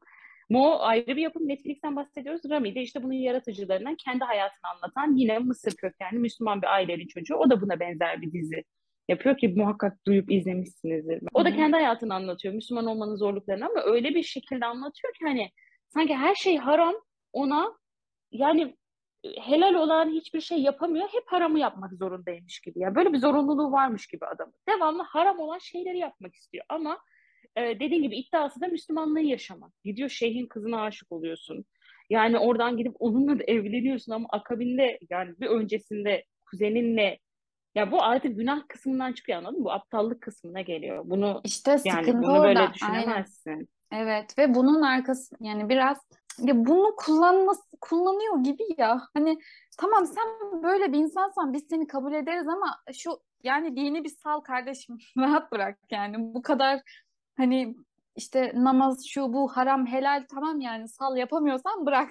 [0.50, 1.48] Mo ayrı bir yapım.
[1.48, 2.50] Netflix'ten bahsediyoruz.
[2.50, 7.34] Rami de işte bunun yaratıcılarından kendi hayatını anlatan yine Mısır kökenli Müslüman bir ailenin çocuğu.
[7.34, 8.64] O da buna benzer bir dizi
[9.08, 11.22] yapıyor ki muhakkak duyup izlemişsinizdir.
[11.34, 12.54] O da kendi hayatını anlatıyor.
[12.54, 15.50] Müslüman olmanın zorluklarını ama öyle bir şekilde anlatıyor ki hani
[15.88, 16.94] sanki her şey haram
[17.32, 17.78] ona
[18.32, 18.76] yani
[19.24, 21.08] helal olan hiçbir şey yapamıyor.
[21.12, 22.80] Hep haramı yapmak zorundaymış gibi.
[22.80, 24.52] Yani böyle bir zorunluluğu varmış gibi adam.
[24.68, 26.64] Devamlı haram olan şeyleri yapmak istiyor.
[26.68, 26.98] Ama
[27.56, 29.72] e, dediğin gibi iddiası da Müslümanlığı yaşamak.
[29.84, 31.64] Gidiyor şeyhin kızına aşık oluyorsun.
[32.10, 37.18] Yani oradan gidip onunla da evleniyorsun ama akabinde yani bir öncesinde kuzeninle
[37.74, 39.64] ya bu artık günah kısmından çıkıyor anladın mı?
[39.64, 41.02] Bu aptallık kısmına geliyor.
[41.04, 42.60] Bunu İşte yani bunu böyle orada.
[42.60, 42.74] Aynen.
[42.74, 43.68] düşünemezsin.
[43.92, 45.98] Evet ve bunun arkası yani biraz
[46.38, 49.00] ya bunu kullanması kullanıyor gibi ya.
[49.14, 49.38] Hani
[49.78, 53.10] tamam sen böyle bir insansan biz seni kabul ederiz ama şu
[53.42, 54.98] yani dini bir sal kardeşim.
[55.18, 56.34] Rahat bırak yani.
[56.34, 56.80] Bu kadar
[57.38, 57.76] hani
[58.16, 62.08] işte namaz şu bu haram helal tamam yani sal yapamıyorsan bırak.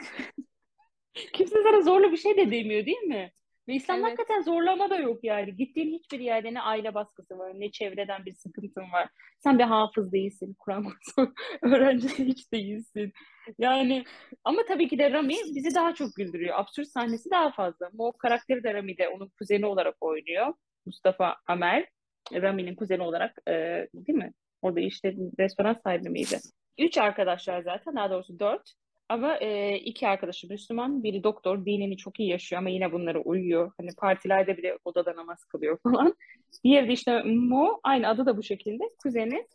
[1.33, 3.31] Kimse sana zorla bir şey de demiyor değil mi?
[3.67, 4.19] Ve İslam'da Evet.
[4.19, 5.55] hakikaten zorlama da yok yani.
[5.55, 9.09] Gittiğin hiçbir yerde ne aile baskısı var, ne çevreden bir sıkıntın var.
[9.39, 13.13] Sen bir hafız değilsin, Kur'an kursu öğrencisi hiç değilsin.
[13.59, 14.03] Yani
[14.43, 16.59] ama tabii ki de Rami bizi daha çok güldürüyor.
[16.59, 17.89] Absürt sahnesi daha fazla.
[17.93, 20.53] Mo karakteri de Rami'de onun kuzeni olarak oynuyor.
[20.85, 21.87] Mustafa Amer,
[22.33, 23.53] Rami'nin kuzeni olarak e,
[23.93, 24.33] değil mi?
[24.61, 26.39] Orada işte restoran sahibi miydi?
[26.77, 28.73] Üç arkadaşlar zaten, daha doğrusu dört.
[29.09, 33.71] Ama e, iki arkadaşı Müslüman, biri doktor, dinini çok iyi yaşıyor ama yine bunlara uyuyor.
[33.77, 36.15] Hani partilerde bile odada namaz kılıyor falan.
[36.63, 39.47] Diğeri de işte Mo, aynı adı da bu şekilde, kuzeni.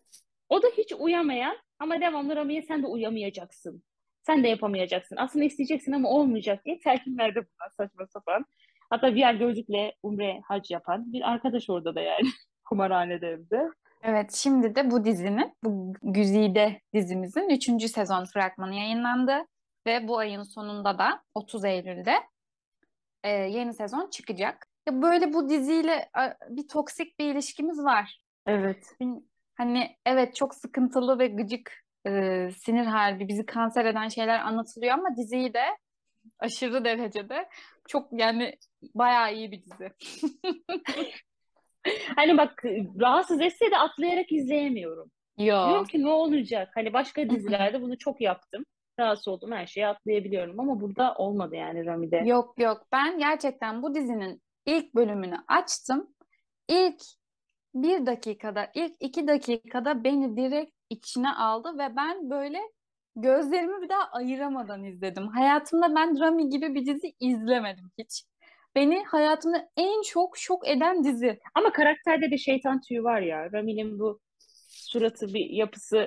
[0.49, 3.83] O da hiç uyamayan ama devamlı Rami'ye sen de uyamayacaksın.
[4.23, 5.17] Sen de yapamayacaksın.
[5.17, 8.45] Aslında isteyeceksin ama olmayacak diye telkinlerde bulunan saçma sapan.
[8.91, 12.29] Hatta VR gözlükle umre hac yapan bir arkadaş orada da yani
[12.65, 13.69] kumarhanede evde.
[14.03, 17.89] Evet, şimdi de bu dizinin, bu Güzide dizimizin 3.
[17.89, 19.47] sezon fragmanı yayınlandı
[19.87, 22.15] ve bu ayın sonunda da 30 Eylül'de
[23.25, 24.67] e, yeni sezon çıkacak.
[24.89, 28.21] Ya böyle bu diziyle a, bir toksik bir ilişkimiz var.
[28.47, 28.97] Evet.
[29.55, 35.17] Hani evet çok sıkıntılı ve gıcık e, sinir harbi bizi kanser eden şeyler anlatılıyor ama
[35.17, 35.65] diziyi de
[36.39, 37.49] aşırı derecede
[37.89, 38.59] çok yani
[38.95, 39.93] bayağı iyi bir dizi.
[42.17, 42.65] Hani bak
[43.01, 45.11] rahatsız etse de atlayarak izleyemiyorum.
[45.39, 45.69] Yo.
[45.69, 46.71] Diyorum ki ne olacak?
[46.75, 48.65] Hani başka dizilerde bunu çok yaptım.
[49.01, 52.17] Rahatsız oldum her şeyi atlayabiliyorum ama burada olmadı yani Rami'de.
[52.17, 56.15] Yok yok ben gerçekten bu dizinin ilk bölümünü açtım.
[56.69, 57.03] İlk
[57.75, 62.59] bir dakikada, ilk iki dakikada beni direkt içine aldı ve ben böyle
[63.17, 65.29] gözlerimi bir daha ayıramadan izledim.
[65.29, 68.25] Hayatımda ben Rami gibi bir dizi izlemedim hiç.
[68.75, 71.41] Beni hayatımda en çok şok eden dizi.
[71.55, 73.53] Ama karakterde de şeytan tüyü var ya.
[73.53, 74.21] Rami'nin bu
[74.69, 76.07] suratı bir yapısı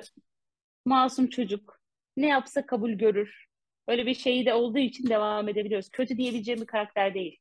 [0.84, 1.80] masum çocuk.
[2.16, 3.46] Ne yapsa kabul görür.
[3.88, 5.90] Öyle bir şeyi de olduğu için devam edebiliyoruz.
[5.90, 7.38] Kötü diyebileceğim bir karakter değil.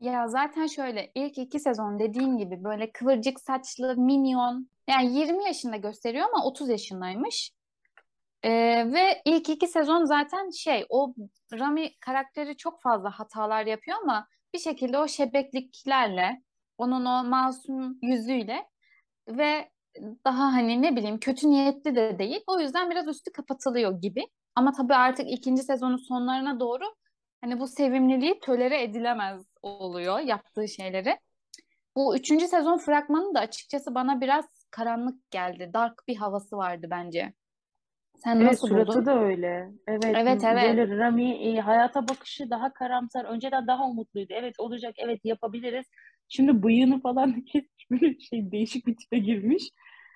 [0.00, 4.70] Ya zaten şöyle ilk iki sezon dediğin gibi böyle kıvırcık saçlı, minyon.
[4.88, 7.52] Yani 20 yaşında gösteriyor ama 30 yaşındaymış.
[8.42, 8.50] Ee,
[8.92, 11.14] ve ilk iki sezon zaten şey o
[11.52, 16.42] Rami karakteri çok fazla hatalar yapıyor ama bir şekilde o şebekliklerle
[16.78, 18.66] onun o masum yüzüyle
[19.28, 19.70] ve
[20.24, 22.40] daha hani ne bileyim kötü niyetli de değil.
[22.46, 24.26] O yüzden biraz üstü kapatılıyor gibi.
[24.54, 26.84] Ama tabii artık ikinci sezonun sonlarına doğru
[27.40, 31.18] hani bu sevimliliği tölere edilemez oluyor yaptığı şeyleri.
[31.96, 35.70] Bu üçüncü sezon fragmanı da açıkçası bana biraz karanlık geldi.
[35.74, 37.32] Dark bir havası vardı bence.
[38.24, 39.06] Sen Evet nasıl suratı buldun?
[39.06, 39.70] da öyle.
[39.86, 40.76] Evet Evet evet.
[40.76, 43.24] böyle Rami e, hayata bakışı daha karamsar.
[43.24, 44.32] Önceden daha umutluydu.
[44.36, 44.94] Evet olacak.
[44.98, 45.86] Evet yapabiliriz.
[46.28, 49.70] Şimdi bıyığını falan kesmiş böyle şey değişik bir tipe girmiş.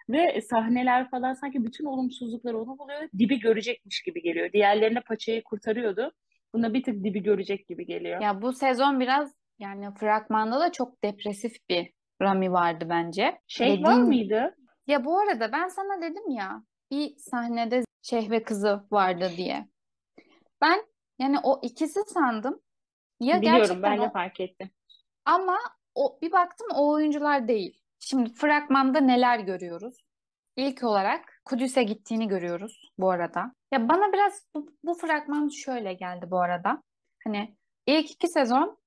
[0.09, 3.09] Ve sahneler falan sanki bütün olumsuzlukları onu buluyor.
[3.19, 4.53] Dibi görecekmiş gibi geliyor.
[4.53, 6.13] Diğerlerine paçayı kurtarıyordu.
[6.55, 8.21] Buna bir tık dibi görecek gibi geliyor.
[8.21, 11.91] Ya bu sezon biraz yani fragmanda da çok depresif bir
[12.23, 13.39] Rami vardı bence.
[13.47, 14.55] Şeyh var Dediğin mıydı?
[14.87, 19.69] ya bu arada ben sana dedim ya bir sahnede şeyh ve kızı vardı diye.
[20.61, 20.87] Ben
[21.19, 22.61] yani o ikisi sandım.
[23.21, 24.71] Ya Biliyorum ben de o fark ettim.
[25.25, 25.59] ama
[25.95, 27.81] o bir baktım o oyuncular değil.
[28.01, 30.05] Şimdi fragmanda neler görüyoruz?
[30.57, 33.53] İlk olarak Kudüs'e gittiğini görüyoruz bu arada.
[33.73, 36.83] Ya bana biraz bu, bu fragman şöyle geldi bu arada.
[37.25, 38.79] Hani ilk iki sezon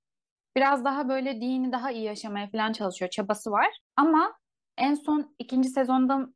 [0.55, 3.11] biraz daha böyle dini daha iyi yaşamaya falan çalışıyor.
[3.11, 3.79] Çabası var.
[3.95, 4.33] Ama
[4.77, 6.27] en son ikinci sezonda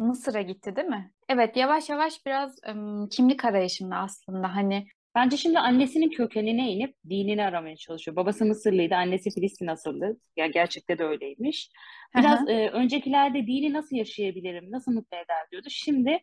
[0.00, 1.12] Mısır'a gitti değil mi?
[1.28, 4.54] Evet yavaş yavaş biraz ım, kimlik arayışında aslında.
[4.56, 8.16] Hani Bence şimdi annesinin kökenine inip dinini aramaya çalışıyor.
[8.16, 10.16] Babası Mısırlıydı, annesi Filistin asıllı.
[10.36, 11.70] Ya gerçekte de öyleymiş.
[12.16, 15.66] Biraz e, öncekilerde dini nasıl yaşayabilirim, nasıl mutlu eder diyordu.
[15.70, 16.18] Şimdi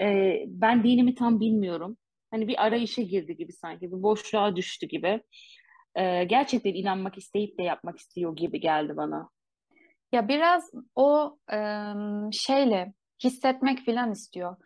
[0.00, 1.96] e, ben dinimi tam bilmiyorum.
[2.30, 5.20] Hani bir arayışa girdi gibi sanki, bir boşluğa düştü gibi.
[5.94, 9.28] E, gerçekten inanmak isteyip de yapmak istiyor gibi geldi bana.
[10.12, 12.92] ya biraz o ım, şeyle
[13.24, 14.56] hissetmek falan istiyor.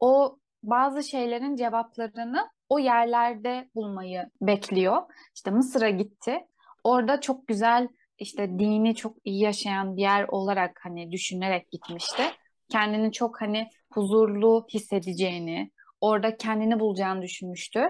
[0.00, 5.02] o bazı şeylerin cevaplarını o yerlerde bulmayı bekliyor.
[5.34, 6.46] İşte Mısır'a gitti.
[6.84, 12.22] Orada çok güzel işte dini çok iyi yaşayan bir yer olarak hani düşünerek gitmişti.
[12.68, 17.88] Kendini çok hani huzurlu hissedeceğini, orada kendini bulacağını düşünmüştü.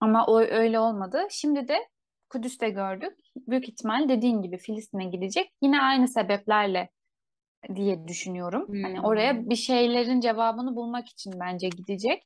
[0.00, 1.26] Ama o öyle olmadı.
[1.30, 1.78] Şimdi de
[2.30, 3.18] Kudüs'te gördük.
[3.36, 5.52] Büyük ihtimal dediğin gibi Filistin'e gidecek.
[5.62, 6.88] Yine aynı sebeplerle
[7.74, 8.70] diye düşünüyorum.
[8.82, 9.50] Hani oraya Hmm.
[9.50, 12.22] bir şeylerin cevabını bulmak için bence gidecek.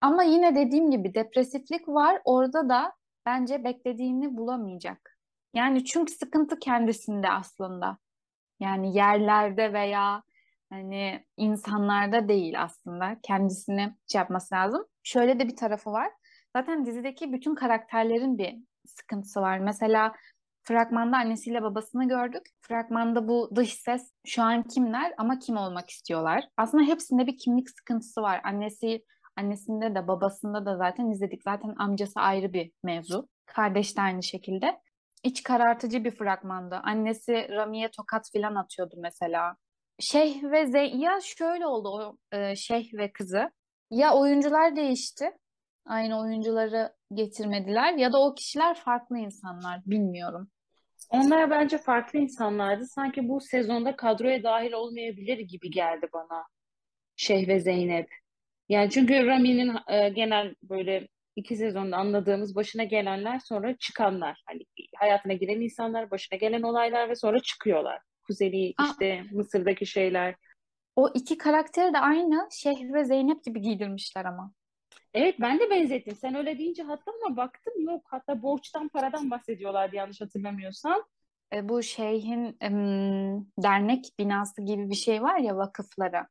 [0.00, 2.22] Ama yine dediğim gibi depresiflik var.
[2.24, 2.92] Orada da
[3.26, 5.18] bence beklediğini bulamayacak.
[5.54, 7.98] Yani çünkü sıkıntı kendisinde aslında.
[8.60, 10.22] Yani yerlerde veya
[10.70, 13.16] hani insanlarda değil aslında.
[13.22, 14.86] Kendisini şey yapması lazım.
[15.02, 16.08] Şöyle de bir tarafı var.
[16.56, 18.54] Zaten dizideki bütün karakterlerin bir
[18.86, 19.58] sıkıntısı var.
[19.58, 20.12] Mesela
[20.62, 22.42] fragmanda annesiyle babasını gördük.
[22.60, 26.48] Fragmanda bu dış ses şu an kimler ama kim olmak istiyorlar.
[26.56, 28.40] Aslında hepsinde bir kimlik sıkıntısı var.
[28.44, 29.04] Annesi
[29.36, 31.42] annesinde de babasında da zaten izledik.
[31.42, 33.28] Zaten amcası ayrı bir mevzu.
[33.46, 34.80] Kardeş de aynı şekilde
[35.22, 36.74] iç karartıcı bir fragmandı.
[36.74, 39.56] Annesi Rami'ye tokat filan atıyordu mesela.
[39.98, 43.50] Şeyh ve Zey ya şöyle oldu o e, Şeyh ve kızı.
[43.90, 45.32] Ya oyuncular değişti.
[45.86, 50.48] Aynı oyuncuları getirmediler ya da o kişiler farklı insanlar bilmiyorum.
[51.12, 52.86] Onlar bence farklı insanlardı.
[52.86, 56.44] Sanki bu sezonda kadroya dahil olmayabilir gibi geldi bana.
[57.16, 58.08] Şeyh ve Zeynep.
[58.68, 64.42] Yani çünkü Rami'nin e, genel böyle iki sezonda anladığımız başına gelenler sonra çıkanlar.
[64.46, 64.60] Hani
[64.96, 68.00] hayatına giren insanlar, başına gelen olaylar ve sonra çıkıyorlar.
[68.26, 70.34] Kuzeni Aa, işte Mısır'daki şeyler.
[70.96, 74.52] o iki karakteri de aynı Şeyh ve Zeynep gibi giydirmişler ama.
[75.14, 76.16] Evet ben de benzettim.
[76.16, 78.02] Sen öyle deyince hatta ama baktım yok.
[78.10, 81.02] Hatta borçtan paradan bahsediyorlardı yanlış hatırlamıyorsam.
[81.54, 86.26] E, bu şeyhin em, dernek binası gibi bir şey var ya vakıfları.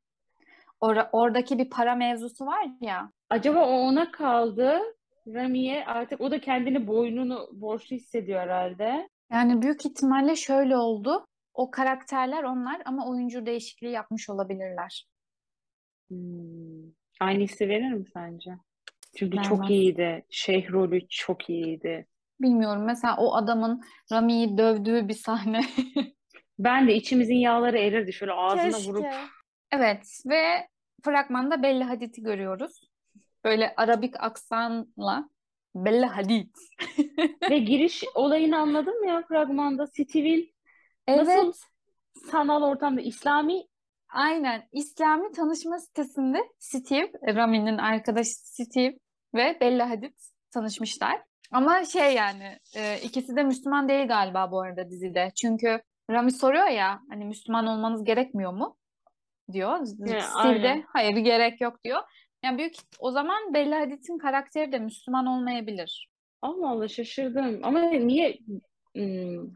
[0.79, 3.11] Ora- oradaki bir para mevzusu var ya.
[3.29, 4.79] Acaba o ona kaldı.
[5.27, 9.09] Rami'ye artık o da kendini boynunu borçlu hissediyor herhalde.
[9.31, 11.27] Yani büyük ihtimalle şöyle oldu.
[11.53, 15.07] O karakterler onlar ama oyuncu değişikliği yapmış olabilirler.
[16.09, 16.91] Hmm.
[17.19, 18.51] Aynı hissi verir mi sence?
[19.15, 19.69] Çünkü çok Vermez.
[19.69, 20.25] iyiydi.
[20.29, 22.07] Şeyh rolü çok iyiydi.
[22.41, 22.83] Bilmiyorum.
[22.85, 25.61] Mesela o adamın Rami'yi dövdüğü bir sahne.
[26.59, 29.03] Ben de içimizin yağları erirdi şöyle ağzına vurup.
[29.03, 29.17] Keşke.
[29.71, 30.67] Evet ve
[31.03, 32.91] fragmanda Bella Hadid'i görüyoruz.
[33.43, 35.29] Böyle Arabik aksanla
[35.75, 36.55] Bella Hadid.
[37.49, 39.87] Ve giriş olayını anladım ya fragmanda.
[39.87, 40.53] Steve'in
[41.07, 41.55] nasıl Evet,
[42.31, 43.63] sanal ortamda İslami
[44.11, 44.67] aynen.
[44.71, 48.97] İslami tanışma sitesinde Steve, Rami'nin arkadaşı Steve
[49.35, 50.13] ve Bella Hadid
[50.53, 51.21] tanışmışlar.
[51.51, 55.31] Ama şey yani e, ikisi de Müslüman değil galiba bu arada dizide.
[55.41, 58.77] Çünkü Rami soruyor ya hani Müslüman olmanız gerekmiyor mu
[59.51, 59.79] diyor.
[59.79, 62.01] He, Steve de hayır gerek yok diyor.
[62.43, 66.09] Yani büyük o zaman Bella Hadid'in karakteri de Müslüman olmayabilir.
[66.41, 67.59] Allah Allah şaşırdım.
[67.63, 68.37] Ama niye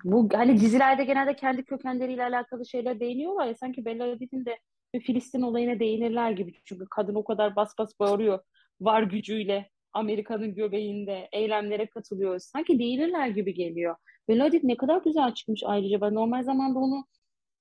[0.04, 4.60] bu hani dizilerde genelde kendi kökenleriyle alakalı şeyler değiniyorlar ya sanki Bella Hadid'in de
[5.00, 6.54] Filistin olayına değinirler gibi.
[6.66, 8.40] Çünkü kadın o kadar bas bas bağırıyor
[8.82, 12.40] var gücüyle Amerika'nın göbeğinde eylemlere katılıyor.
[12.40, 13.96] Sanki değinirler gibi geliyor.
[14.28, 16.02] Bella Hadid ne kadar güzel çıkmış ayrıca.
[16.02, 17.06] Ben normal zamanda onu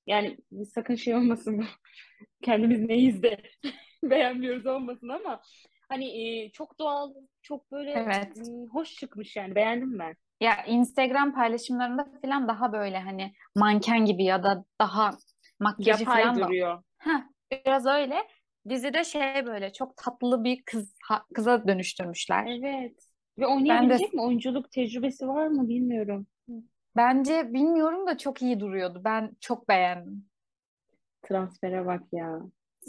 [0.06, 0.38] yani
[0.74, 1.64] sakın şey olmasın
[2.42, 3.42] kendimiz neyiz de
[4.02, 5.42] beğenmiyoruz olmasın ama
[5.88, 8.37] hani çok doğal, çok böyle Evet.
[8.37, 10.16] m, hoş çıkmış yani beğendim ben.
[10.40, 15.11] Ya Instagram paylaşımlarında falan daha böyle hani manken gibi ya da daha
[15.61, 16.47] makyajı Yapay falan da.
[16.47, 16.83] duruyor.
[16.99, 18.16] Heh, biraz öyle.
[18.68, 22.47] Dizide şey böyle çok tatlı bir kız ha- kıza dönüştürmüşler.
[22.47, 22.97] Evet.
[23.39, 24.22] Ve Ben de oynayabilecek mi?
[24.22, 26.26] Oyunculuk tecrübesi var mı bilmiyorum.
[26.97, 29.01] bence bilmiyorum da çok iyi duruyordu.
[29.05, 30.28] Ben çok beğendim.
[31.22, 32.41] Transfere bak ya.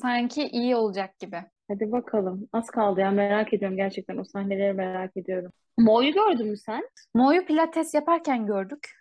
[0.01, 1.43] Sanki iyi olacak gibi.
[1.67, 2.49] Hadi bakalım.
[2.53, 4.17] Az kaldı ya merak ediyorum gerçekten.
[4.17, 5.51] O sahneleri merak ediyorum.
[5.77, 6.89] Mo'yu gördün mü sen?
[7.13, 8.91] Mo'yu pilates yaparken gördük.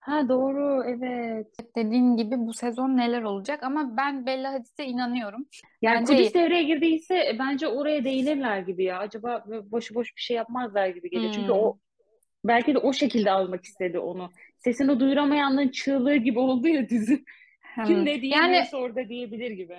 [0.00, 1.46] Ha doğru evet.
[1.76, 5.46] Dediğin gibi bu sezon neler olacak ama ben Bella Hadid'e inanıyorum.
[5.82, 8.98] Yani Bence Kudüs devreye girdiyse e, bence oraya değinirler gibi ya.
[8.98, 11.32] Acaba boşu boş bir şey yapmazlar gibi geliyor.
[11.32, 11.60] Çünkü Hmm.
[11.60, 11.78] o
[12.44, 14.30] belki de o şekilde almak istedi onu.
[14.58, 17.24] Sesini duyuramayanların çığlığı gibi oldu ya dizi.
[17.74, 17.84] Hmm.
[17.86, 19.76] Kim ne Yani diyemiyorsa orada diyebilir gibi.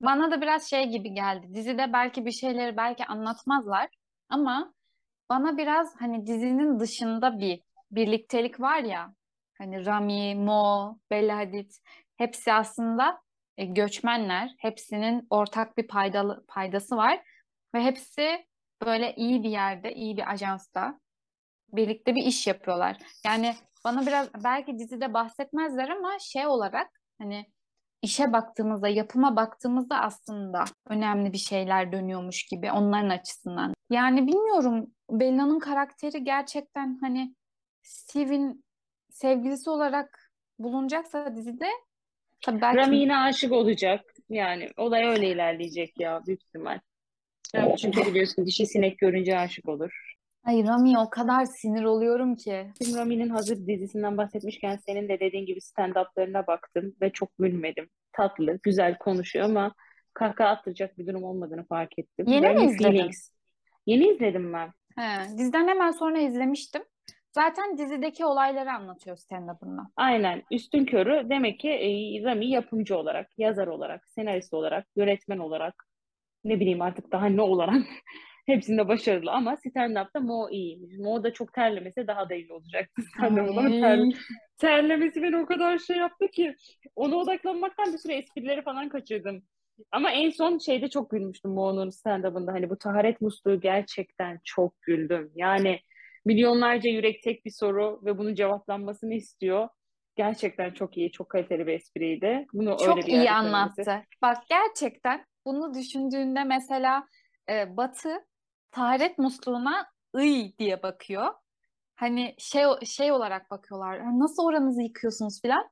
[0.00, 1.54] Bana da biraz şey gibi geldi.
[1.54, 3.88] Dizide belki bir şeyleri belki anlatmazlar
[4.28, 4.74] ama
[5.30, 9.14] bana biraz hani dizinin dışında bir birliktelik var ya.
[9.58, 11.70] Hani Rami, Mo, Bella Hadid
[12.16, 13.22] hepsi aslında
[13.56, 14.54] e, göçmenler.
[14.58, 17.22] Hepsinin ortak bir paydalı, paydası var
[17.74, 18.46] ve hepsi
[18.86, 21.00] böyle iyi bir yerde, iyi bir ajansta
[21.72, 22.96] birlikte bir iş yapıyorlar.
[23.26, 27.46] Yani bana biraz belki dizide bahsetmezler ama şey olarak hani
[28.02, 33.74] işe baktığımızda, yapıma baktığımızda aslında önemli bir şeyler dönüyormuş gibi onların açısından.
[33.90, 37.34] Yani bilmiyorum Bella'nın karakteri gerçekten hani
[37.82, 38.64] Steve'in
[39.10, 41.66] sevgilisi olarak bulunacaksa dizide
[42.40, 44.04] tabii belki yine aşık olacak.
[44.28, 46.80] Yani olay öyle ilerleyecek ya büyük ihtimal.
[47.78, 50.07] Çünkü biliyorsun dişi sinek görünce aşık olur.
[50.48, 52.66] Ay Rami'ye o kadar sinir oluyorum ki.
[52.82, 57.88] Şimdi Rami'nin hazır dizisinden bahsetmişken senin de dediğin gibi stand-up'larına baktım ve çok gülmedim.
[58.12, 59.74] Tatlı, güzel konuşuyor ama
[60.14, 62.26] kahkaha attıracak bir durum olmadığını fark ettim.
[62.28, 62.98] Yeni mi Rami izledin?
[62.98, 63.30] Phoenix.
[63.86, 64.72] Yeni izledim ben.
[64.96, 66.82] He, diziden hemen sonra izlemiştim.
[67.32, 69.82] Zaten dizideki olayları anlatıyor stand-up'ında.
[69.96, 70.42] Aynen.
[70.50, 71.90] Üstün körü demek ki e,
[72.24, 75.84] Rami yapımcı olarak, yazar olarak, senarist olarak, yönetmen olarak,
[76.44, 77.82] ne bileyim artık daha ne olarak
[78.48, 80.98] hepsinde başarılı ama stand-up'ta Mo iyiymiş.
[80.98, 84.12] Mo da çok terlemese daha da iyi olacaktı stand-up'ın ama
[84.58, 86.56] terlemesi beni o kadar şey yaptı ki
[86.96, 89.42] ona odaklanmaktan bir süre esprileri falan kaçırdım.
[89.92, 92.52] Ama en son şeyde çok gülmüştüm Mo'nun stand-up'ında.
[92.52, 95.32] Hani bu taharet musluğu gerçekten çok güldüm.
[95.34, 95.80] Yani
[96.24, 99.68] milyonlarca yürek tek bir soru ve bunun cevaplanmasını istiyor.
[100.16, 102.46] Gerçekten çok iyi, çok kaliteli bir espriydi.
[102.52, 103.90] Bunu öyle Çok bir iyi yerde söylemesi.
[103.90, 104.06] anlattı.
[104.22, 107.06] Bak gerçekten bunu düşündüğünde mesela
[107.50, 108.27] e, Batı
[108.70, 111.34] taharet musluğuna ıy diye bakıyor.
[111.96, 114.00] Hani şey şey olarak bakıyorlar.
[114.00, 115.70] "Ha, Nasıl oranızı yıkıyorsunuz filan.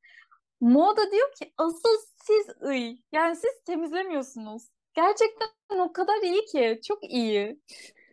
[0.60, 2.96] Mo da diyor ki asıl siz ıy.
[3.12, 4.68] Yani siz temizlemiyorsunuz.
[4.94, 6.80] Gerçekten o kadar iyi ki.
[6.88, 7.60] Çok iyi.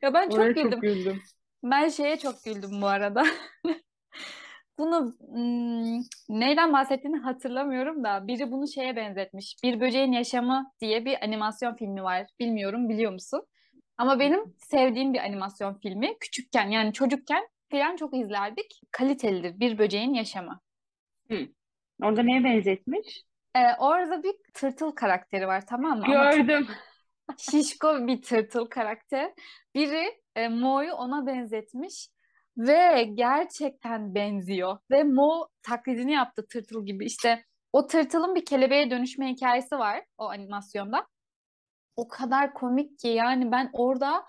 [0.01, 0.71] Ya ben çok Oraya güldüm.
[0.71, 1.21] çok güldüm.
[1.63, 3.23] Ben şeye çok güldüm bu arada.
[4.79, 9.55] Bunu hmm, neyden bahsettiğini hatırlamıyorum da biri bunu şeye benzetmiş.
[9.63, 12.27] Bir Böceğin Yaşamı diye bir animasyon filmi var.
[12.39, 13.47] Bilmiyorum biliyor musun?
[14.03, 16.17] Ama benim sevdiğim bir animasyon filmi.
[16.19, 18.81] Küçükken yani çocukken falan çok izlerdik.
[18.91, 20.59] Kalitelidir Bir Böceğin Yaşamı.
[21.31, 21.37] Hı.
[22.01, 23.23] Orada neye benzetmiş?
[23.55, 26.05] Ee, orada bir tırtıl karakteri var tamam mı?
[26.05, 26.67] Gördüm.
[27.37, 29.31] şişko bir tırtıl karakter.
[29.75, 32.07] Biri e, Mo'yu ona benzetmiş
[32.57, 34.77] ve gerçekten benziyor.
[34.91, 37.05] Ve Mo taklidini yaptı tırtıl gibi.
[37.05, 41.07] İşte o tırtılın bir kelebeğe dönüşme hikayesi var o animasyonda.
[41.95, 44.25] O kadar komik ki yani ben orada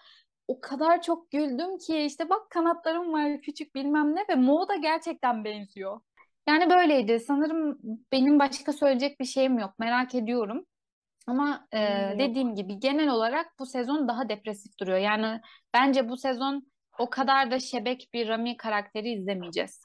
[0.48, 4.76] o kadar çok güldüm ki işte bak kanatlarım var küçük bilmem ne ve Mo da
[4.76, 6.00] gerçekten benziyor.
[6.48, 7.20] Yani böyleydi.
[7.20, 7.78] Sanırım
[8.12, 9.78] benim başka söyleyecek bir şeyim yok.
[9.78, 10.66] Merak ediyorum.
[11.26, 11.78] Ama e,
[12.18, 14.98] dediğim gibi genel olarak bu sezon daha depresif duruyor.
[14.98, 15.40] Yani
[15.74, 16.66] bence bu sezon
[16.98, 19.84] o kadar da şebek bir Rami karakteri izlemeyeceğiz.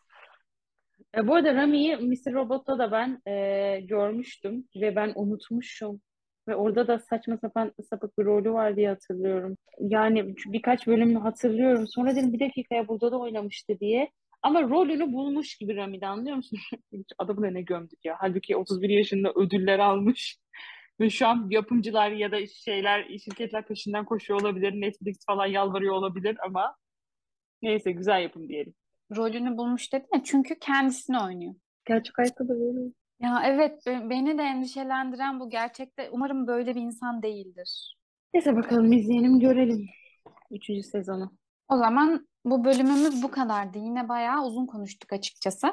[1.18, 2.34] E, bu arada Rami'yi Mr.
[2.34, 6.02] Robot'ta da ben e, görmüştüm ve ben unutmuşum.
[6.50, 9.58] Ve orada da saçma sapan sapık bir rolü var diye hatırlıyorum.
[9.80, 11.88] Yani birkaç bölüm hatırlıyorum.
[11.88, 14.12] Sonra dedim bir dakikaya burada da oynamıştı diye.
[14.42, 16.60] Ama rolünü bulmuş gibi Rami'de anlıyor musun?
[17.18, 18.16] Adamı da ne gömdük ya.
[18.20, 20.38] Halbuki 31 yaşında ödüller almış.
[21.00, 24.72] Ve şu an yapımcılar ya da şeyler, şirketler peşinden koşuyor olabilir.
[24.82, 26.76] Netflix falan yalvarıyor olabilir ama
[27.62, 28.74] neyse güzel yapım diyelim.
[29.16, 31.56] Rolünü bulmuş dedin ya çünkü kendisini oynuyor.
[31.86, 32.80] Gerçek hayatta da böyle.
[33.20, 36.10] Ya evet be- beni de endişelendiren bu gerçekte.
[36.12, 37.98] Umarım böyle bir insan değildir.
[38.34, 39.86] Neyse bakalım izleyelim görelim.
[40.52, 41.32] Üçüncü sezonu.
[41.70, 43.78] O zaman bu bölümümüz bu kadardı.
[43.78, 45.68] Yine bayağı uzun konuştuk açıkçası.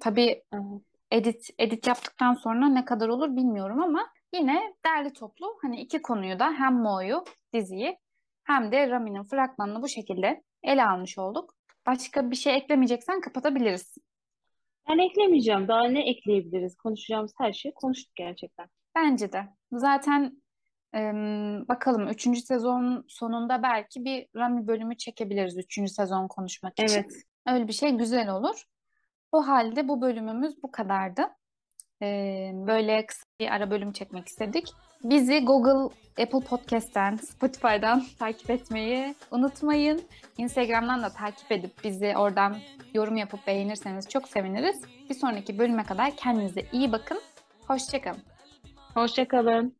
[0.00, 0.82] Tabii Evet.
[1.10, 6.38] edit edit yaptıktan sonra ne kadar olur bilmiyorum ama yine derli toplu hani iki konuyu
[6.38, 7.98] da hem Mo'yu diziyi
[8.44, 11.54] hem de Rami'nin fragmanını bu şekilde ele almış olduk.
[11.86, 13.94] Başka bir şey eklemeyeceksen kapatabiliriz.
[14.88, 15.68] Ben eklemeyeceğim.
[15.68, 16.76] Daha ne ekleyebiliriz?
[16.76, 18.66] Konuşacağımız her şeyi konuştuk gerçekten.
[18.96, 19.44] Bence de.
[19.72, 20.42] Zaten
[21.68, 22.44] bakalım 3.
[22.44, 25.90] sezon sonunda belki bir Rami bölümü çekebiliriz 3.
[25.90, 26.94] sezon konuşmak için.
[26.94, 27.12] Evet.
[27.46, 28.64] Öyle bir şey güzel olur.
[29.32, 31.22] O halde bu bölümümüz bu kadardı.
[32.66, 34.68] Böyle kısa bir ara bölüm çekmek istedik.
[35.04, 40.02] Bizi Google, Apple Podcast'ten, Spotify'dan takip etmeyi unutmayın.
[40.38, 42.56] Instagram'dan da takip edip bizi oradan
[42.94, 44.76] yorum yapıp beğenirseniz çok seviniriz.
[45.10, 47.20] Bir sonraki bölüme kadar kendinize iyi bakın.
[47.66, 48.22] Hoşçakalın.
[48.94, 49.74] Hoşçakalın.